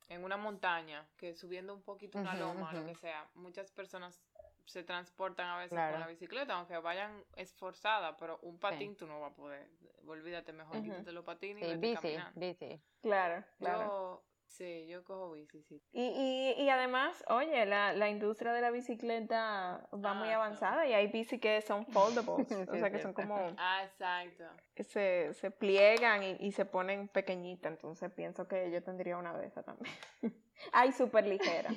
[0.10, 4.22] en una montaña, que subiendo un poquito una loma, lo que sea, muchas personas
[4.66, 9.22] se transportan a veces con la bicicleta, aunque vayan esforzadas, pero un patín tú no
[9.22, 9.70] vas a poder.
[10.06, 12.40] Olvídate, mejor quítate los patines y bici, caminando.
[12.40, 12.82] bici.
[13.02, 14.24] Claro, claro.
[14.48, 15.82] Sí, yo cojo bici, sí.
[15.92, 20.88] Y, y, y además, oye, la, la industria de la bicicleta va muy ah, avanzada
[20.88, 23.38] y hay bici que son foldables, o sea, que son como...
[23.58, 24.46] Ah, exacto.
[24.78, 29.48] Se, se pliegan y, y se ponen pequeñitas, entonces pienso que yo tendría una de
[29.48, 29.94] esas también.
[30.72, 31.70] Ay, súper ligera.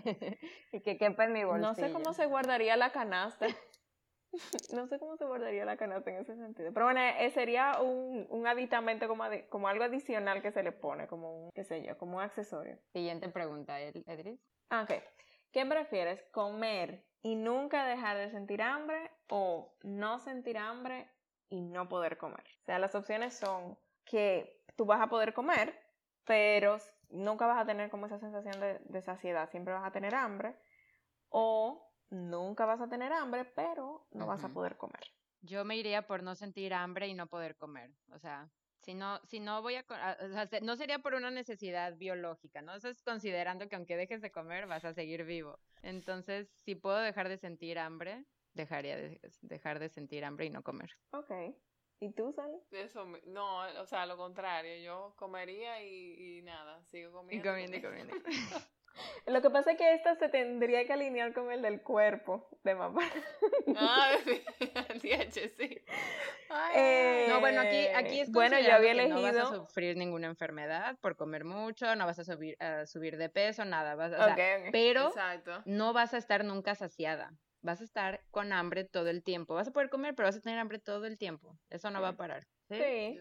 [0.72, 1.68] y que quepa en mi bolsillo.
[1.68, 3.46] No sé cómo se guardaría la canasta.
[4.74, 6.72] no sé cómo se guardaría la canasta en ese sentido.
[6.72, 11.06] Pero bueno, eh, sería un, un aditamento como, como algo adicional que se le pone,
[11.06, 12.78] como un, qué sé yo, como un accesorio.
[12.92, 14.04] Siguiente pregunta, Edris.
[14.70, 15.02] Ah, ok.
[15.52, 16.22] ¿Qué prefieres?
[16.32, 21.08] ¿Comer y nunca dejar de sentir hambre o no sentir hambre
[21.48, 22.44] y no poder comer?
[22.62, 25.74] O sea, las opciones son que tú vas a poder comer,
[26.24, 30.14] pero nunca vas a tener como esa sensación de, de saciedad, siempre vas a tener
[30.14, 30.54] hambre.
[31.28, 35.02] O nunca vas a tener hambre, pero no vas a poder comer.
[35.42, 37.90] Yo me iría por no sentir hambre y no poder comer.
[38.12, 41.96] O sea, si no, si no voy a, o sea, no sería por una necesidad
[41.96, 42.74] biológica, ¿no?
[42.74, 45.58] Eso es considerando que aunque dejes de comer, vas a seguir vivo.
[45.82, 50.62] Entonces, si puedo dejar de sentir hambre, dejaría de dejar de sentir hambre y no
[50.62, 50.90] comer.
[51.12, 51.30] Ok.
[52.02, 52.58] ¿Y tú, Sally?
[52.70, 57.46] Eso, no, o sea, lo contrario, yo comería y, y nada, sigo comiendo.
[57.46, 58.16] Y comiendo y comiendo.
[59.26, 62.74] Lo que pasa es que esta se tendría que alinear con el del cuerpo de
[62.74, 63.02] mamá.
[63.76, 64.12] Ah,
[65.00, 65.82] sí.
[66.74, 69.96] Eh, No, bueno, aquí, aquí es bueno, yo había que no vas a elegido- sufrir
[69.96, 73.94] ninguna enfermedad por comer mucho, no vas a subir, a subir de peso, nada.
[73.94, 74.36] Vas, o sea,
[74.72, 75.62] pero Exacto.
[75.64, 77.32] no vas a estar nunca saciada.
[77.62, 79.54] Vas a estar con hambre todo el tiempo.
[79.54, 81.58] Vas a poder comer, pero vas a tener hambre todo el tiempo.
[81.68, 82.46] Eso no va a parar.
[82.68, 82.76] ¿sí?
[82.76, 83.20] Sí,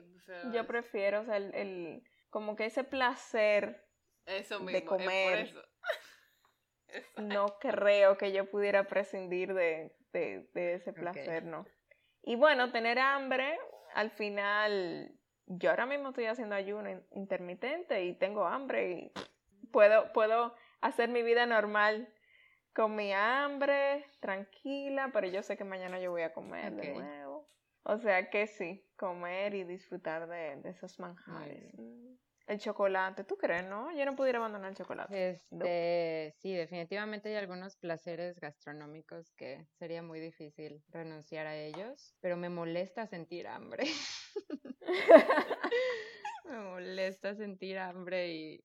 [0.53, 3.85] Yo prefiero o sea, el, el- como que ese placer,
[4.25, 4.71] Eso mismo.
[4.71, 5.39] de es por comer.
[5.39, 5.61] eso.
[6.93, 7.21] Exacto.
[7.21, 11.65] no creo que yo pudiera prescindir de, de, de ese placer, ¿no?
[12.23, 13.57] Y bueno, tener hambre,
[13.93, 15.11] al final,
[15.47, 19.11] yo ahora mismo estoy haciendo ayuno in- intermitente y tengo hambre y
[19.71, 22.13] puedo, puedo hacer mi vida normal
[22.73, 27.49] con mi hambre, tranquila, pero yo sé que mañana yo voy a comer de nuevo.
[27.83, 31.73] O sea que sí, comer y disfrutar de, de esos manjares.
[32.49, 33.95] El chocolate, ¿tú crees, no?
[33.95, 35.29] Yo no pudiera abandonar el chocolate.
[35.29, 42.37] Este, sí, definitivamente hay algunos placeres gastronómicos que sería muy difícil renunciar a ellos, pero
[42.37, 43.83] me molesta sentir hambre.
[46.45, 48.63] me molesta sentir hambre y,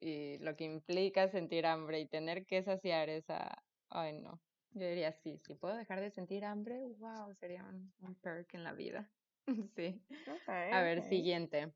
[0.00, 4.38] y lo que implica sentir hambre y tener que saciar esa, ay no.
[4.74, 8.64] Yo diría sí, si puedo dejar de sentir hambre, wow, sería un, un perk en
[8.64, 9.10] la vida.
[9.74, 9.98] Sí.
[10.46, 11.72] A ver, siguiente.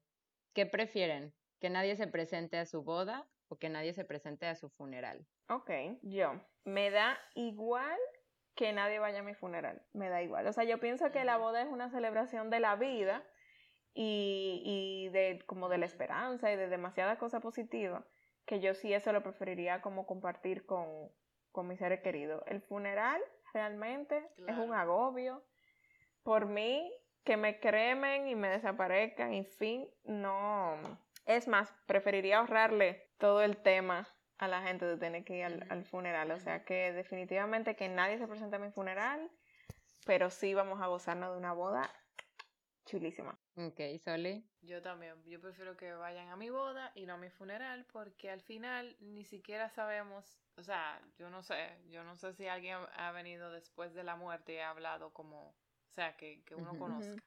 [0.55, 1.35] ¿Qué prefieren?
[1.61, 5.27] ¿Que nadie se presente a su boda o que nadie se presente a su funeral?
[5.49, 5.71] Ok,
[6.03, 6.41] yo.
[6.65, 7.99] Me da igual
[8.55, 9.83] que nadie vaya a mi funeral.
[9.93, 10.47] Me da igual.
[10.47, 13.25] O sea, yo pienso que la boda es una celebración de la vida
[13.95, 18.05] y, y de como de la esperanza y de demasiadas cosas positivas
[18.47, 21.11] que yo sí eso lo preferiría como compartir con,
[21.51, 22.43] con mis seres queridos.
[22.47, 23.21] El funeral
[23.53, 25.45] realmente es un agobio.
[26.23, 26.93] Por mí,
[27.25, 30.77] que me cremen y me desaparezcan y fin, no.
[31.27, 34.09] Es más, preferiría ahorrarle todo el tema
[34.39, 36.33] a la gente de tener que ir al, funeral.
[36.33, 39.31] O sea que definitivamente que nadie se presente a mi funeral,
[40.05, 41.89] pero sí vamos a gozarnos de una boda
[42.85, 43.39] chulísima.
[43.57, 44.45] Ok, Soli.
[44.63, 48.31] Yo también, yo prefiero que vayan a mi boda y no a mi funeral porque
[48.31, 52.79] al final ni siquiera sabemos, o sea, yo no sé, yo no sé si alguien
[52.95, 55.55] ha venido después de la muerte y ha hablado como,
[55.93, 56.79] sea, que, que uno Ujú.
[56.79, 57.23] conozca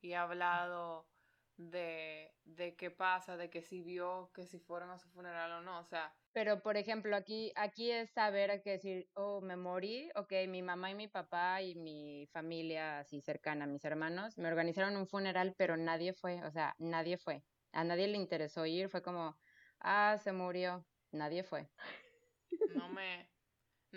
[0.00, 1.10] y ha hablado
[1.56, 5.62] de, de qué pasa, de que si vio que si fueron a su funeral o
[5.62, 10.10] no, o sea, Pero, por ejemplo, aquí, aquí es saber que decir, oh, me morí,
[10.14, 14.96] ok, mi mamá y mi papá y mi familia así cercana, mis hermanos, me organizaron
[14.96, 17.44] un funeral, pero nadie fue, o sea, nadie fue.
[17.72, 19.38] A nadie le interesó ir, fue como,
[19.80, 21.72] ah, se murió, nadie fue.
[22.66, 23.30] no me,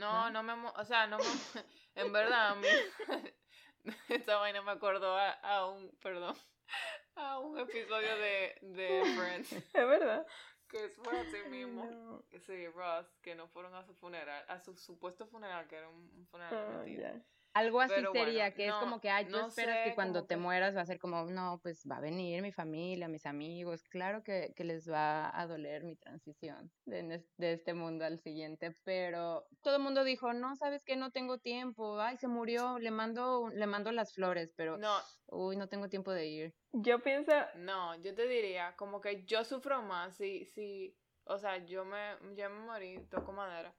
[0.09, 0.29] ¿No?
[0.29, 1.29] no, no me, o sea, no me,
[1.95, 2.85] en verdad, a mí,
[4.09, 6.35] esta vaina me acordó a, a un, perdón,
[7.15, 9.51] a un episodio de, de Friends.
[9.73, 10.25] Es verdad.
[10.67, 11.85] Que fue así mismo.
[11.85, 12.25] No.
[12.39, 16.11] Sí, Ross, que no fueron a su funeral, a su supuesto funeral, que era un,
[16.15, 17.21] un funeral ya.
[17.53, 19.95] Algo así Pero bueno, sería, que es como que, ay, tú no esperas sé, que
[19.95, 23.07] cuando te que- mueras va a ser como, no, pues va a venir mi familia,
[23.07, 28.05] mis amigos, claro que, que les va a doler mi transición de, de este mundo
[28.05, 32.27] al siguiente, pero todo el mundo dijo, no, sabes que no tengo tiempo, ay, se
[32.27, 36.53] murió, le mando, le mando las flores, pero, No, uy, no tengo tiempo de ir.
[36.71, 41.63] Yo pienso, no, yo te diría, como que yo sufro más si, si, o sea,
[41.63, 43.75] yo me, yo me morí, toco madera,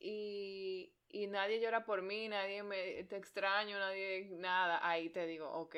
[0.00, 5.50] y, y nadie llora por mí, nadie me, te extraño, nadie, nada, ahí te digo,
[5.52, 5.76] ok,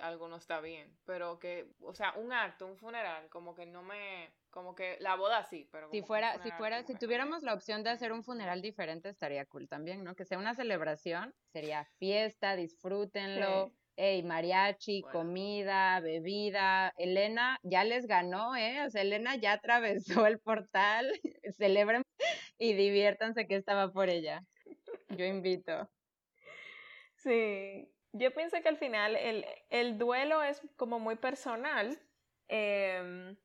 [0.00, 3.82] algo no está bien, pero que, o sea, un acto, un funeral, como que no
[3.82, 6.92] me, como que la boda sí, pero Si como fuera, si funeral fuera, como si
[6.92, 10.14] que no tuviéramos la opción de hacer un funeral diferente, estaría cool también, ¿no?
[10.14, 13.66] Que sea una celebración, sería fiesta, disfrútenlo.
[13.68, 13.76] Sí.
[13.96, 15.18] Ey, mariachi, Bueno.
[15.18, 16.94] comida, bebida.
[16.96, 18.86] Elena ya les ganó, ¿eh?
[18.86, 21.10] O sea, Elena ya atravesó el portal.
[21.58, 22.02] Celebren
[22.58, 24.42] y diviértanse que estaba por ella.
[25.10, 25.88] Yo invito.
[27.16, 32.00] Sí, yo pienso que al final el, el duelo es como muy personal
[32.48, 33.36] em,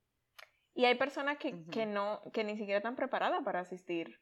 [0.74, 4.20] y hay personas que, que no, que ni siquiera están preparadas para asistir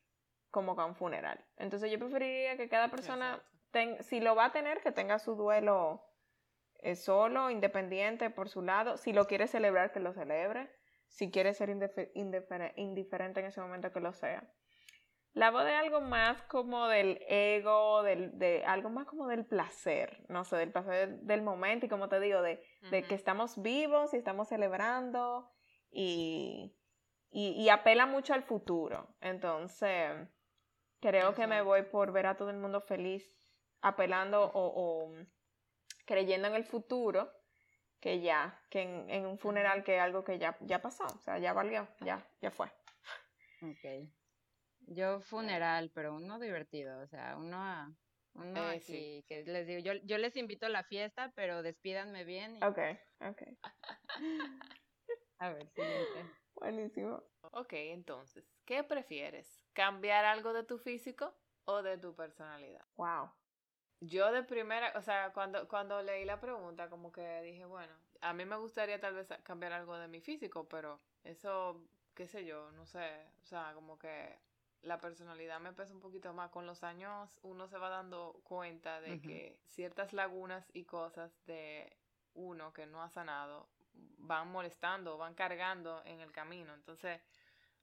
[0.50, 1.44] como a un funeral.
[1.58, 5.36] Entonces yo preferiría que cada persona, ten- si lo va a tener, que tenga su
[5.36, 6.04] duelo
[6.80, 8.98] eh, solo, independiente, por su lado.
[8.98, 10.70] Si lo quiere celebrar, que lo celebre.
[11.08, 14.48] Si quiere ser indife- indifere- indiferente en ese momento, que lo sea.
[15.34, 20.24] La boda es algo más como del ego, del, de algo más como del placer,
[20.30, 24.14] no sé, del placer del momento y como te digo, de, de que estamos vivos
[24.14, 25.52] y estamos celebrando
[25.90, 26.78] y,
[27.32, 29.16] y, y apela mucho al futuro.
[29.22, 30.12] Entonces,
[31.00, 33.28] creo que me voy por ver a todo el mundo feliz,
[33.82, 35.16] apelando o, o
[36.06, 37.32] creyendo en el futuro,
[38.00, 41.40] que ya, que en, en un funeral que algo que ya, ya pasó, o sea,
[41.40, 42.68] ya valió, ya, ya fue.
[43.64, 44.12] Ok.
[44.88, 47.92] Yo funeral, pero uno divertido, o sea, uno a,
[48.34, 49.26] uno Eh, aquí, sí.
[49.28, 52.58] que les digo, yo, yo les invito a la fiesta, pero despídanme bien.
[52.58, 52.80] y- Ok,
[53.22, 53.42] ok.
[55.40, 56.26] A ver, siguiente.
[56.56, 57.24] Buenísimo.
[57.52, 59.64] Ok, entonces, ¿qué prefieres?
[59.74, 61.34] ¿Cambiar algo de tu físico
[61.66, 62.86] o de tu personalidad?
[62.96, 63.32] Wow.
[64.02, 68.34] Yo de primera, o sea, cuando, cuando leí la pregunta, como que dije, bueno, a
[68.34, 71.82] mí me gustaría tal vez cambiar algo de mi físico, pero eso,
[72.14, 74.38] qué sé yo, no sé, o sea, como que
[74.84, 76.52] la personalidad me pesa un poquito más.
[76.52, 81.98] Con los años uno se va dando cuenta de que ciertas lagunas y cosas de
[82.34, 86.74] uno que no ha sanado van molestando, van cargando en el camino.
[86.74, 87.22] Entonces,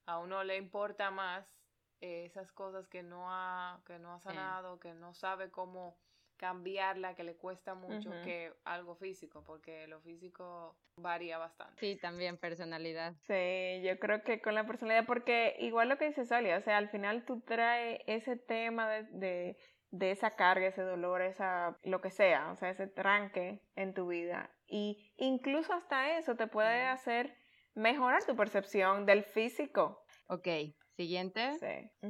[0.06, 1.62] a uno le importa más
[2.00, 5.96] eh, esas cosas que no ha, que no ha sanado, que no sabe cómo
[6.40, 11.78] cambiarla, que le cuesta mucho, que algo físico, porque lo físico varía bastante.
[11.78, 13.12] Sí, también personalidad.
[13.26, 16.78] Sí, yo creo que con la personalidad, porque igual lo que dice Solia, o sea,
[16.78, 19.56] al final tú traes ese tema de, de,
[19.90, 24.06] de esa carga, ese dolor, esa, lo que sea, o sea, ese tranque en tu
[24.06, 24.50] vida.
[24.66, 27.36] Y incluso hasta eso te puede hacer
[27.74, 30.02] mejorar tu percepción del físico.
[30.26, 30.48] Ok,
[30.96, 31.58] siguiente.
[31.58, 32.08] Sí.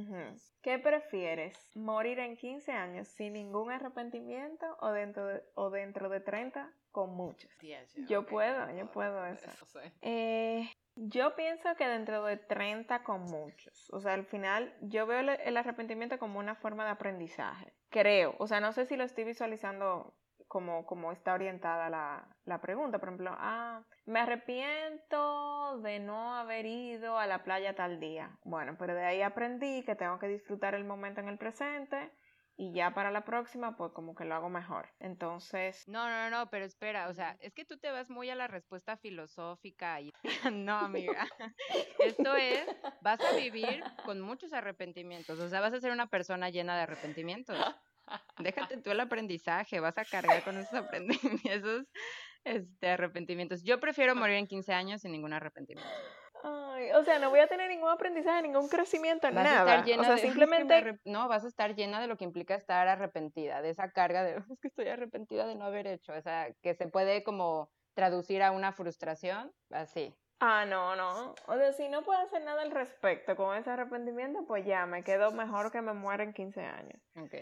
[0.61, 1.57] ¿Qué prefieres?
[1.75, 7.15] ¿Morir en 15 años sin ningún arrepentimiento o dentro de, o dentro de 30 con
[7.15, 7.49] muchos?
[8.07, 9.49] Yo puedo, no yo puedo puedo con eso.
[9.49, 9.79] eso, sí.
[10.01, 13.89] Eh, yo pienso que dentro de 30 con muchos.
[13.91, 17.73] O sea, al final yo veo el, el arrepentimiento como una forma de aprendizaje.
[17.89, 18.35] Creo.
[18.39, 20.13] O sea, no sé si lo estoy visualizando
[20.51, 22.99] como, como está orientada la, la pregunta.
[22.99, 28.37] Por ejemplo, ah, me arrepiento de no haber ido a la playa tal día.
[28.43, 32.11] Bueno, pero de ahí aprendí que tengo que disfrutar el momento en el presente
[32.57, 34.89] y ya para la próxima, pues como que lo hago mejor.
[34.99, 38.35] Entonces, No, no, no, pero espera, o sea, es que tú te vas muy a
[38.35, 40.11] la respuesta filosófica y
[40.51, 41.25] no, amiga.
[41.99, 42.65] Esto es,
[42.99, 46.81] vas a vivir con muchos arrepentimientos, o sea, vas a ser una persona llena de
[46.81, 47.57] arrepentimientos.
[48.37, 51.85] Déjate tú el aprendizaje, vas a cargar con esos aprendimientos,
[52.43, 53.63] este, arrepentimientos.
[53.63, 56.01] Yo prefiero morir en 15 años sin ningún arrepentimiento.
[56.43, 59.55] ay, o sea, no voy a tener ningún aprendizaje, ningún crecimiento, Vas a nada.
[59.55, 60.99] estar llena o sea, de, "Es que me simplemente arrep-".
[61.05, 64.35] no, vas a estar llena de lo que implica estar arrepentida, de esa carga de,
[64.55, 68.43] es que estoy arrepentida de no haber hecho, o sea, que se puede como traducir
[68.43, 70.15] a una frustración, así.
[70.41, 71.35] Ah, no, no.
[71.47, 75.03] O sea, si no puedo hacer nada al respecto con ese arrepentimiento, pues ya me
[75.05, 77.01] quedo mejor que me muera en 15 años.
[77.15, 77.33] Ok,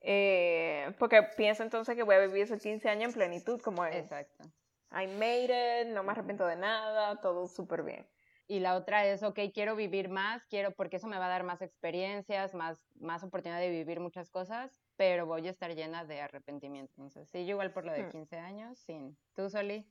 [0.00, 3.96] Eh, porque pienso entonces que voy a vivir esos 15 años en plenitud, como es.
[3.96, 4.44] exacto.
[4.92, 8.06] I made it, no me arrepiento de nada, todo súper bien.
[8.48, 11.44] Y la otra es, ok, quiero vivir más, quiero, porque eso me va a dar
[11.44, 16.20] más experiencias, más, más oportunidad de vivir muchas cosas, pero voy a estar llena de
[16.20, 16.92] arrepentimiento.
[16.96, 18.10] Entonces, sí, yo igual por lo de Hmm.
[18.10, 19.16] 15 años, sin.
[19.34, 19.86] ¿Tú, Soli?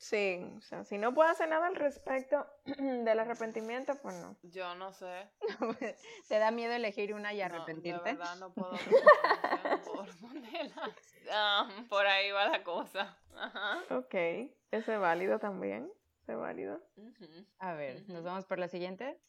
[0.00, 4.34] Sí, o sea, si no puedo hacer nada al respecto del arrepentimiento, pues no.
[4.42, 5.28] Yo no sé.
[6.28, 8.08] ¿Te da miedo elegir una y No, arrepentirte?
[8.08, 10.96] de verdad no puedo, no no responderla.
[11.30, 13.18] Ah, por ahí va la cosa.
[13.36, 13.84] Ajá.
[13.90, 15.92] Ok, ese es válido también.
[16.22, 16.80] Ese es válido.
[17.58, 19.20] A ver, ¿nos vamos por la siguiente?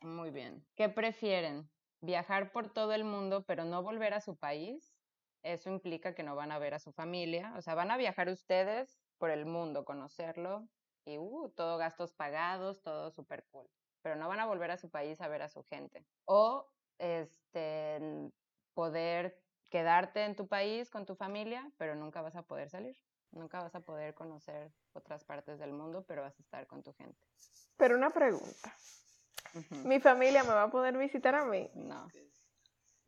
[0.00, 0.66] Muy bien.
[0.74, 1.70] ¿Qué prefieren?
[2.00, 4.96] ¿Viajar por todo el mundo pero no volver a su país?
[5.44, 7.54] Eso implica que no van a ver a su familia.
[7.56, 10.68] O sea, van a viajar ustedes por el mundo, conocerlo
[11.04, 13.68] y uh, todo gastos pagados, todo súper cool.
[14.02, 16.06] Pero no van a volver a su país a ver a su gente.
[16.24, 16.66] O
[16.98, 18.30] este,
[18.74, 19.40] poder
[19.70, 22.96] quedarte en tu país con tu familia, pero nunca vas a poder salir.
[23.30, 26.92] Nunca vas a poder conocer otras partes del mundo, pero vas a estar con tu
[26.94, 27.20] gente.
[27.76, 28.74] Pero una pregunta.
[29.84, 31.70] ¿Mi familia me va a poder visitar a mí?
[31.74, 32.08] No.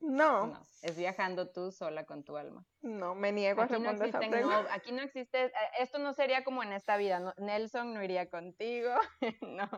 [0.01, 2.64] No, No, es viajando tú sola con tu alma.
[2.82, 4.62] no, me niego a Aquí no responder esa existen, pregunta.
[4.62, 8.03] no, aquí no existe, eh, esto no sería como en esta vida, no- Nelson no
[8.03, 8.94] iría contigo,
[9.42, 9.68] no,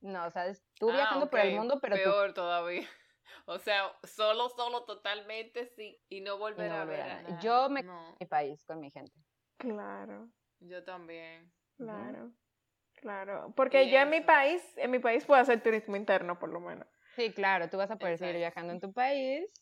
[0.00, 2.88] no, o sea, es tú Ah, viajando por el mundo, pero tú peor todavía.
[3.46, 5.96] O sea, solo, solo, totalmente sí.
[6.08, 7.48] Y no volver no a volver ver a a nadie.
[7.48, 9.12] Yo me- No, mi país, con mi gente.
[9.56, 10.28] Claro,
[10.60, 11.52] yo también.
[11.76, 12.32] claro,
[12.96, 13.52] claro.
[13.56, 16.60] Porque Y yo en mi país, en mi país puedo hacer turismo interno por lo
[16.60, 16.86] menos.
[17.16, 19.52] Sí, claro, tú vas a poder seguir viajando en tu país,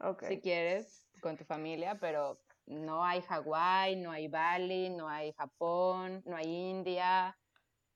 [0.00, 0.24] Ok.
[0.24, 6.22] si quieres, con tu familia, pero no hay Hawái, no hay Bali, no hay Japón,
[6.26, 7.36] no hay India,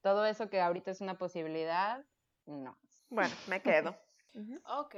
[0.03, 2.05] todo eso que ahorita es una posibilidad,
[2.47, 2.77] no.
[3.11, 3.97] Bueno, me quedo.
[4.65, 4.95] Ok,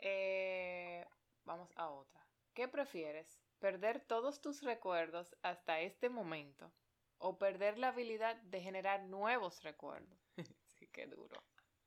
[0.00, 1.06] eh,
[1.44, 2.20] vamos a otra.
[2.52, 3.40] ¿Qué prefieres?
[3.58, 6.70] ¿Perder todos tus recuerdos hasta este momento
[7.18, 10.18] o perder la habilidad de generar nuevos recuerdos?
[10.66, 11.42] sí, qué duro.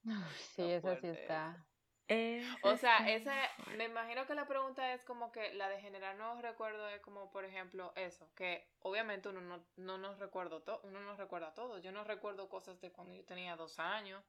[0.55, 1.65] Sí, eso sí está.
[2.63, 3.31] O sea, fuerte.
[3.75, 7.29] me imagino que la pregunta es como que la de generar nuevos recuerdos es como,
[7.31, 11.79] por ejemplo, eso, que obviamente uno no, no nos recuerda todo, uno no recuerda todo.
[11.79, 14.23] Yo no recuerdo cosas de cuando yo tenía dos años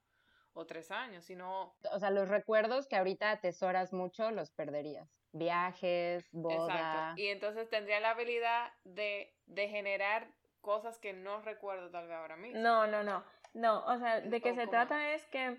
[0.53, 1.73] o tres años, sino...
[1.91, 5.09] O sea, los recuerdos que ahorita atesoras mucho los perderías.
[5.31, 6.65] Viajes, boda.
[6.73, 7.21] Exacto.
[7.21, 10.27] Y entonces tendría la habilidad de, de generar
[10.59, 12.59] cosas que no recuerdo tal vez ahora mismo.
[12.59, 13.23] No, no, no.
[13.53, 14.71] No, o sea, de que ¿O se cómo?
[14.71, 15.57] trata es que,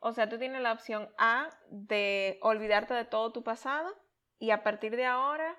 [0.00, 3.94] o sea, tú tienes la opción A de olvidarte de todo tu pasado
[4.38, 5.56] y a partir de ahora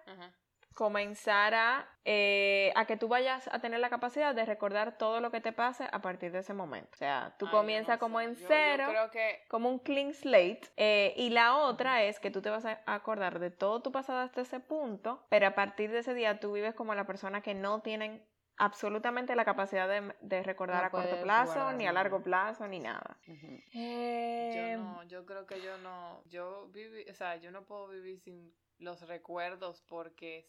[0.73, 5.29] comenzar a, eh, a que tú vayas a tener la capacidad de recordar todo lo
[5.29, 6.89] que te pase a partir de ese momento.
[6.93, 9.79] O sea, tú Ay, comienzas no como en Yo- yo cero, creo que como un
[9.79, 13.81] clean slate, eh, y la otra es que tú te vas a acordar de todo
[13.81, 17.05] tu pasado hasta ese punto, pero a partir de ese día tú vives como la
[17.05, 18.25] persona que no tienen
[18.61, 22.67] absolutamente la capacidad de, de recordar No a corto plazo, guardar ni a largo plazo,
[22.67, 23.17] ni nada.
[23.27, 23.47] Ujú.
[23.73, 27.87] yo Eh, no, yo creo que yo no, yo viví, o sea, yo no puedo
[27.87, 30.45] vivir sin los recuerdos porque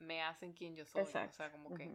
[0.00, 1.02] me hacen quien yo soy.
[1.02, 1.36] O Exacto.
[1.36, 1.88] sea, como que,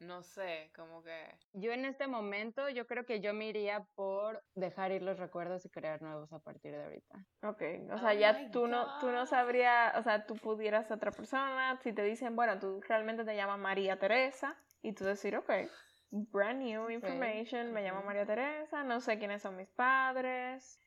[0.00, 1.26] no sé, como que...
[1.54, 5.66] Yo en este momento, yo creo que yo me iría por dejar ir los recuerdos
[5.66, 7.26] y crear nuevos a partir de ahorita.
[7.42, 10.96] Ok, o sea, Oh ya tú no, tú no sabrías, o sea, tú pudieras ser
[10.96, 15.36] otra persona, si te dicen, bueno, tú realmente te llamas María Teresa, y tú decir,
[15.36, 15.50] ok,
[16.10, 18.02] brand new information, me llamo.
[18.02, 20.78] María Teresa, no sé quiénes son mis padres,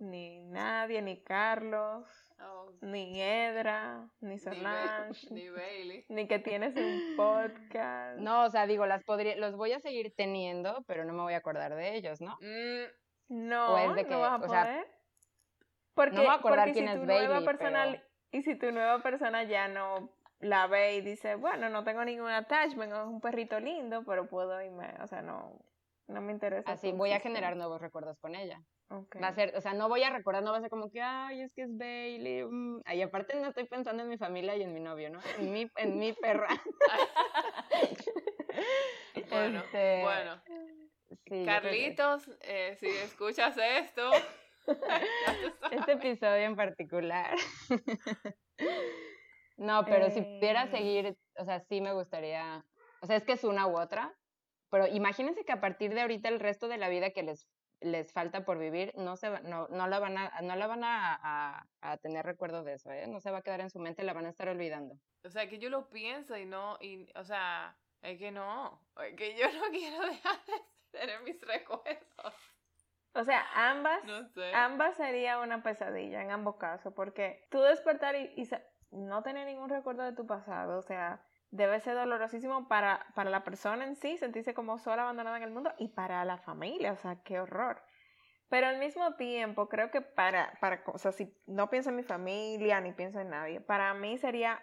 [0.00, 2.04] ni nadie, ni Carlos,
[2.40, 6.04] oh, ni Edra, ni ni, Ba- Solange, ni Bailey.
[6.08, 8.18] ni que tienes un podcast.
[8.18, 11.34] No, o sea, digo, las podría, los voy a seguir teniendo, pero no me voy
[11.34, 12.36] a acordar de ellos, ¿no?
[12.40, 14.86] Mm, No, O es de que, no vas a o sea, poder.
[15.94, 18.02] Porque, no me voy a acordar porque quién si es tu nueva Bailey, persona, pero-
[18.32, 20.10] y si tu nueva persona ya no
[20.42, 24.60] la ve y dice, bueno, no tengo ningún attachment, es un perrito lindo, pero puedo
[24.60, 25.64] irme, o sea, no,
[26.08, 26.72] no me interesa.
[26.72, 28.60] Así voy a generar nuevos recuerdos con ella.
[29.22, 31.00] Va a ser, o sea, no voy a recordar, no va a ser como que,
[31.00, 32.44] ay, es que es Bailey.
[32.44, 32.82] mm".
[32.92, 35.18] Y aparte no estoy pensando en mi familia y en mi novio, ¿no?
[35.38, 36.48] En mi, en mi perra.
[39.30, 40.42] bueno, Este, bueno.
[41.26, 44.10] sí, Carlitos, eh, si escuchas esto.
[45.72, 47.34] Este episodio en particular.
[49.62, 50.70] No, pero si pudiera Eh.
[50.70, 52.64] seguir, o sea, sí me gustaría,
[53.00, 54.12] o sea, es que es una u otra,
[54.70, 57.48] pero imagínense que a partir de ahorita el resto de la vida que les,
[57.80, 60.82] les falta por vivir, no, se va- no, no la van, a, no la van
[60.84, 63.06] a, a- a tener recuerdo de eso, ¿eh?
[63.06, 64.96] No se va a quedar en su mente, la van a estar olvidando.
[65.24, 69.14] O sea, que yo lo pienso y no, y, o sea, es que no, es
[69.16, 70.54] que yo no quiero dejar de
[70.98, 72.34] tener mis recuerdos.
[73.14, 74.52] O sea, ambas, No sé.
[74.54, 78.48] ambas sería una pesadilla en ambos casos, porque tú despertar y, y
[78.92, 83.44] no tener ningún recuerdo de tu pasado, o sea, debe ser dolorosísimo para, para la
[83.44, 86.96] persona en sí, sentirse como sola, abandonada en el mundo, y para la familia, o
[86.96, 87.82] sea, qué horror.
[88.48, 92.02] Pero al mismo tiempo, creo que para, para, o sea, si no pienso en mi
[92.02, 94.62] familia ni pienso en nadie, para mí sería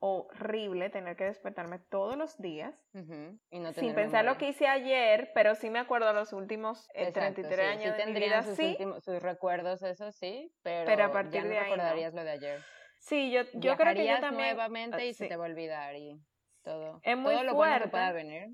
[0.00, 4.66] horrible tener que despertarme todos los días Ujú, Y no sin pensar lo que hice
[4.66, 8.04] ayer, pero sí me acuerdo los últimos eh, Exacto, 33 sí, años sí de mi
[8.04, 8.70] tendrían vida, sus, sí.
[8.72, 11.74] últimos, sus recuerdos, eso sí, pero, Pero a partir ya no de ahí no.
[11.74, 12.60] recordarías lo de ayer.
[12.98, 15.28] Sí, yo, yo creo que yo también, nuevamente y ah, se sí.
[15.28, 16.20] te va a olvidar y
[16.62, 17.00] todo.
[17.02, 17.90] Es muy todo lo bueno que fuerte.
[17.90, 18.48] pueda venir.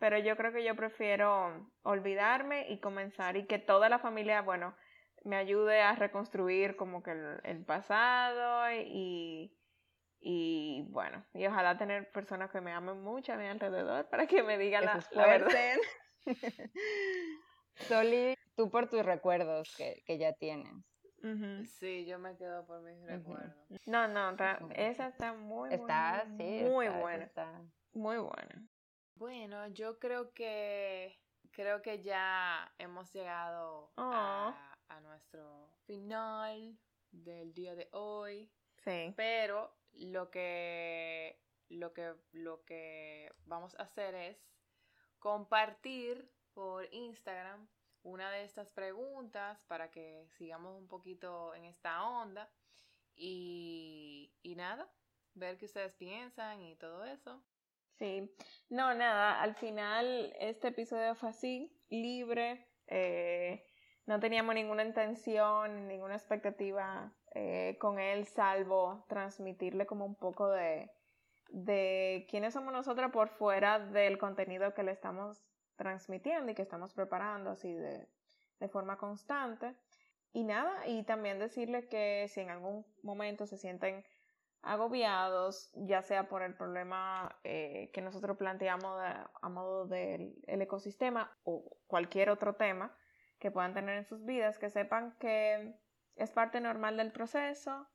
[0.00, 4.74] Pero yo creo que yo prefiero olvidarme y comenzar y que toda la familia, bueno,
[5.24, 9.56] me ayude a reconstruir como que el, el pasado y,
[10.20, 14.42] y bueno, y ojalá tener personas que me amen mucho a mi alrededor para que
[14.42, 15.76] me digan la, se la verdad.
[17.76, 20.93] Soli, tú por tus recuerdos que, que ya tienes.
[21.66, 23.54] Sí, yo me quedo por mis recuerdos.
[23.86, 26.64] No, no, está- esa está muy, muy, Está, muy, sí.
[26.64, 27.62] muy está, buena, está.
[27.92, 28.68] muy buena.
[29.14, 31.18] Bueno, yo creo que
[31.52, 36.78] creo que ya hemos llegado a, a nuestro final
[37.10, 38.52] del día de hoy.
[38.78, 39.14] Sí.
[39.16, 44.44] Pero lo que lo que lo que vamos a hacer es
[45.18, 47.66] compartir por Instagram
[48.04, 52.48] una de estas preguntas para que sigamos un poquito en esta onda
[53.16, 54.88] y, y nada,
[55.34, 57.42] ver qué ustedes piensan y todo eso.
[57.98, 58.30] Sí,
[58.68, 63.64] no, nada, al final este episodio fue así, libre, eh,
[64.06, 70.90] no teníamos ninguna intención, ninguna expectativa eh, con él, salvo transmitirle como un poco de,
[71.48, 75.40] de quiénes somos nosotras por fuera del contenido que le estamos
[75.76, 78.08] transmitiendo y que estamos preparando así de,
[78.60, 79.74] de forma constante.
[80.32, 84.04] Y nada, y también decirle que si en algún momento se sienten
[84.62, 90.62] agobiados, ya sea por el problema eh, que nosotros planteamos de- a modo del el
[90.62, 92.96] ecosistema o cualquier otro tema
[93.38, 95.78] que puedan tener en sus vidas, que sepan que
[96.16, 97.86] es parte normal del proceso,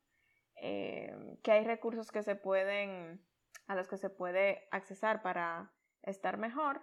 [0.62, 3.26] eh, que hay recursos que se pueden,
[3.68, 5.72] a los que se puede accesar para
[6.04, 6.82] estar mejor,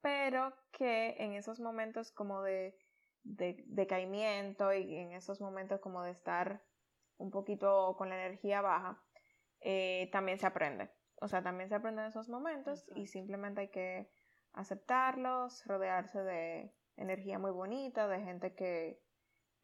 [0.00, 2.76] pero que en esos momentos como de,
[3.22, 6.62] de decaimiento y en esos momentos como de estar
[7.16, 9.02] un poquito con la energía baja,
[9.60, 10.90] eh, también se aprende.
[11.20, 14.10] O sea, también se aprende en esos momentos y simplemente hay que
[14.52, 19.00] aceptarlos, rodearse de energía muy bonita, de gente que,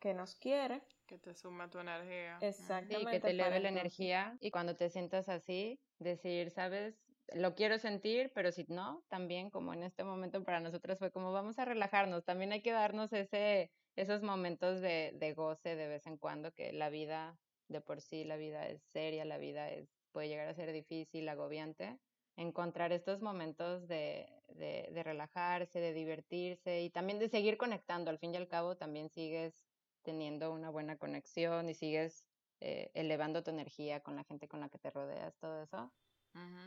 [0.00, 0.82] que nos quiere.
[1.06, 2.38] Que te suma tu energía.
[2.40, 2.98] Exactamente.
[2.98, 7.78] Sí, que te eleve la energía y cuando te sientas así, decir, sabes, lo quiero
[7.78, 11.64] sentir, pero si no, también como en este momento para nosotros fue como vamos a
[11.64, 16.52] relajarnos, también hay que darnos ese, esos momentos de, de goce de vez en cuando,
[16.52, 20.48] que la vida de por sí, la vida es seria, la vida es, puede llegar
[20.48, 21.98] a ser difícil, agobiante.
[22.36, 28.10] Encontrar estos momentos de, de, de relajarse, de divertirse y también de seguir conectando.
[28.10, 29.64] Al fin y al cabo, también sigues
[30.02, 32.28] teniendo una buena conexión y sigues
[32.60, 35.92] eh, elevando tu energía con la gente con la que te rodeas, todo eso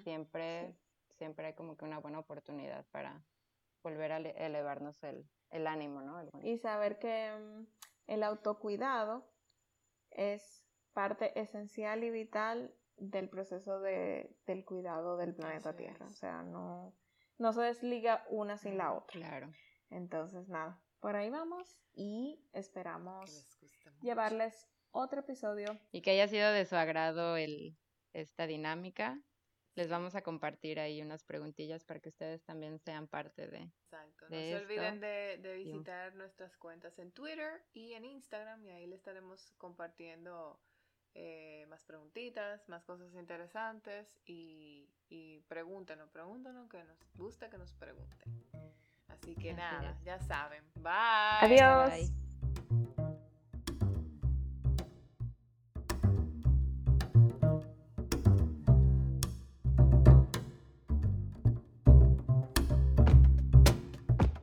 [0.03, 0.75] siempre,
[1.17, 3.23] siempre hay como que una buena oportunidad para
[3.83, 6.21] volver a elevarnos el, el ánimo, ¿no?
[6.41, 7.65] y saber que mm,
[8.07, 9.25] el autocuidado
[10.11, 16.07] es parte esencial y vital del proceso de, del cuidado del planeta Tierra.
[16.07, 16.93] O sea, no,
[17.37, 19.19] no se desliga una sin la otra.
[19.19, 19.53] Claro.
[19.89, 23.59] Entonces, nada, por ahí vamos y esperamos
[24.01, 25.79] llevarles otro episodio.
[25.91, 27.77] Y que haya sido de su agrado el,
[28.13, 29.21] esta dinámica
[29.77, 33.59] les vamos a compartir ahí unas preguntillas para que ustedes también sean parte de.
[33.59, 34.25] Exacto.
[34.27, 38.87] No se olviden de, de visitar nuestras cuentas en Twitter y en Instagram y ahí
[38.87, 40.59] les estaremos compartiendo
[41.13, 47.71] eh, más preguntitas, más cosas interesantes y, y pregúntenos, pregúntenos que nos gusta que nos
[47.73, 48.43] pregunten.
[49.09, 50.63] Así que nada, ya saben.
[50.73, 50.89] Bye.
[51.41, 52.26] Adiós.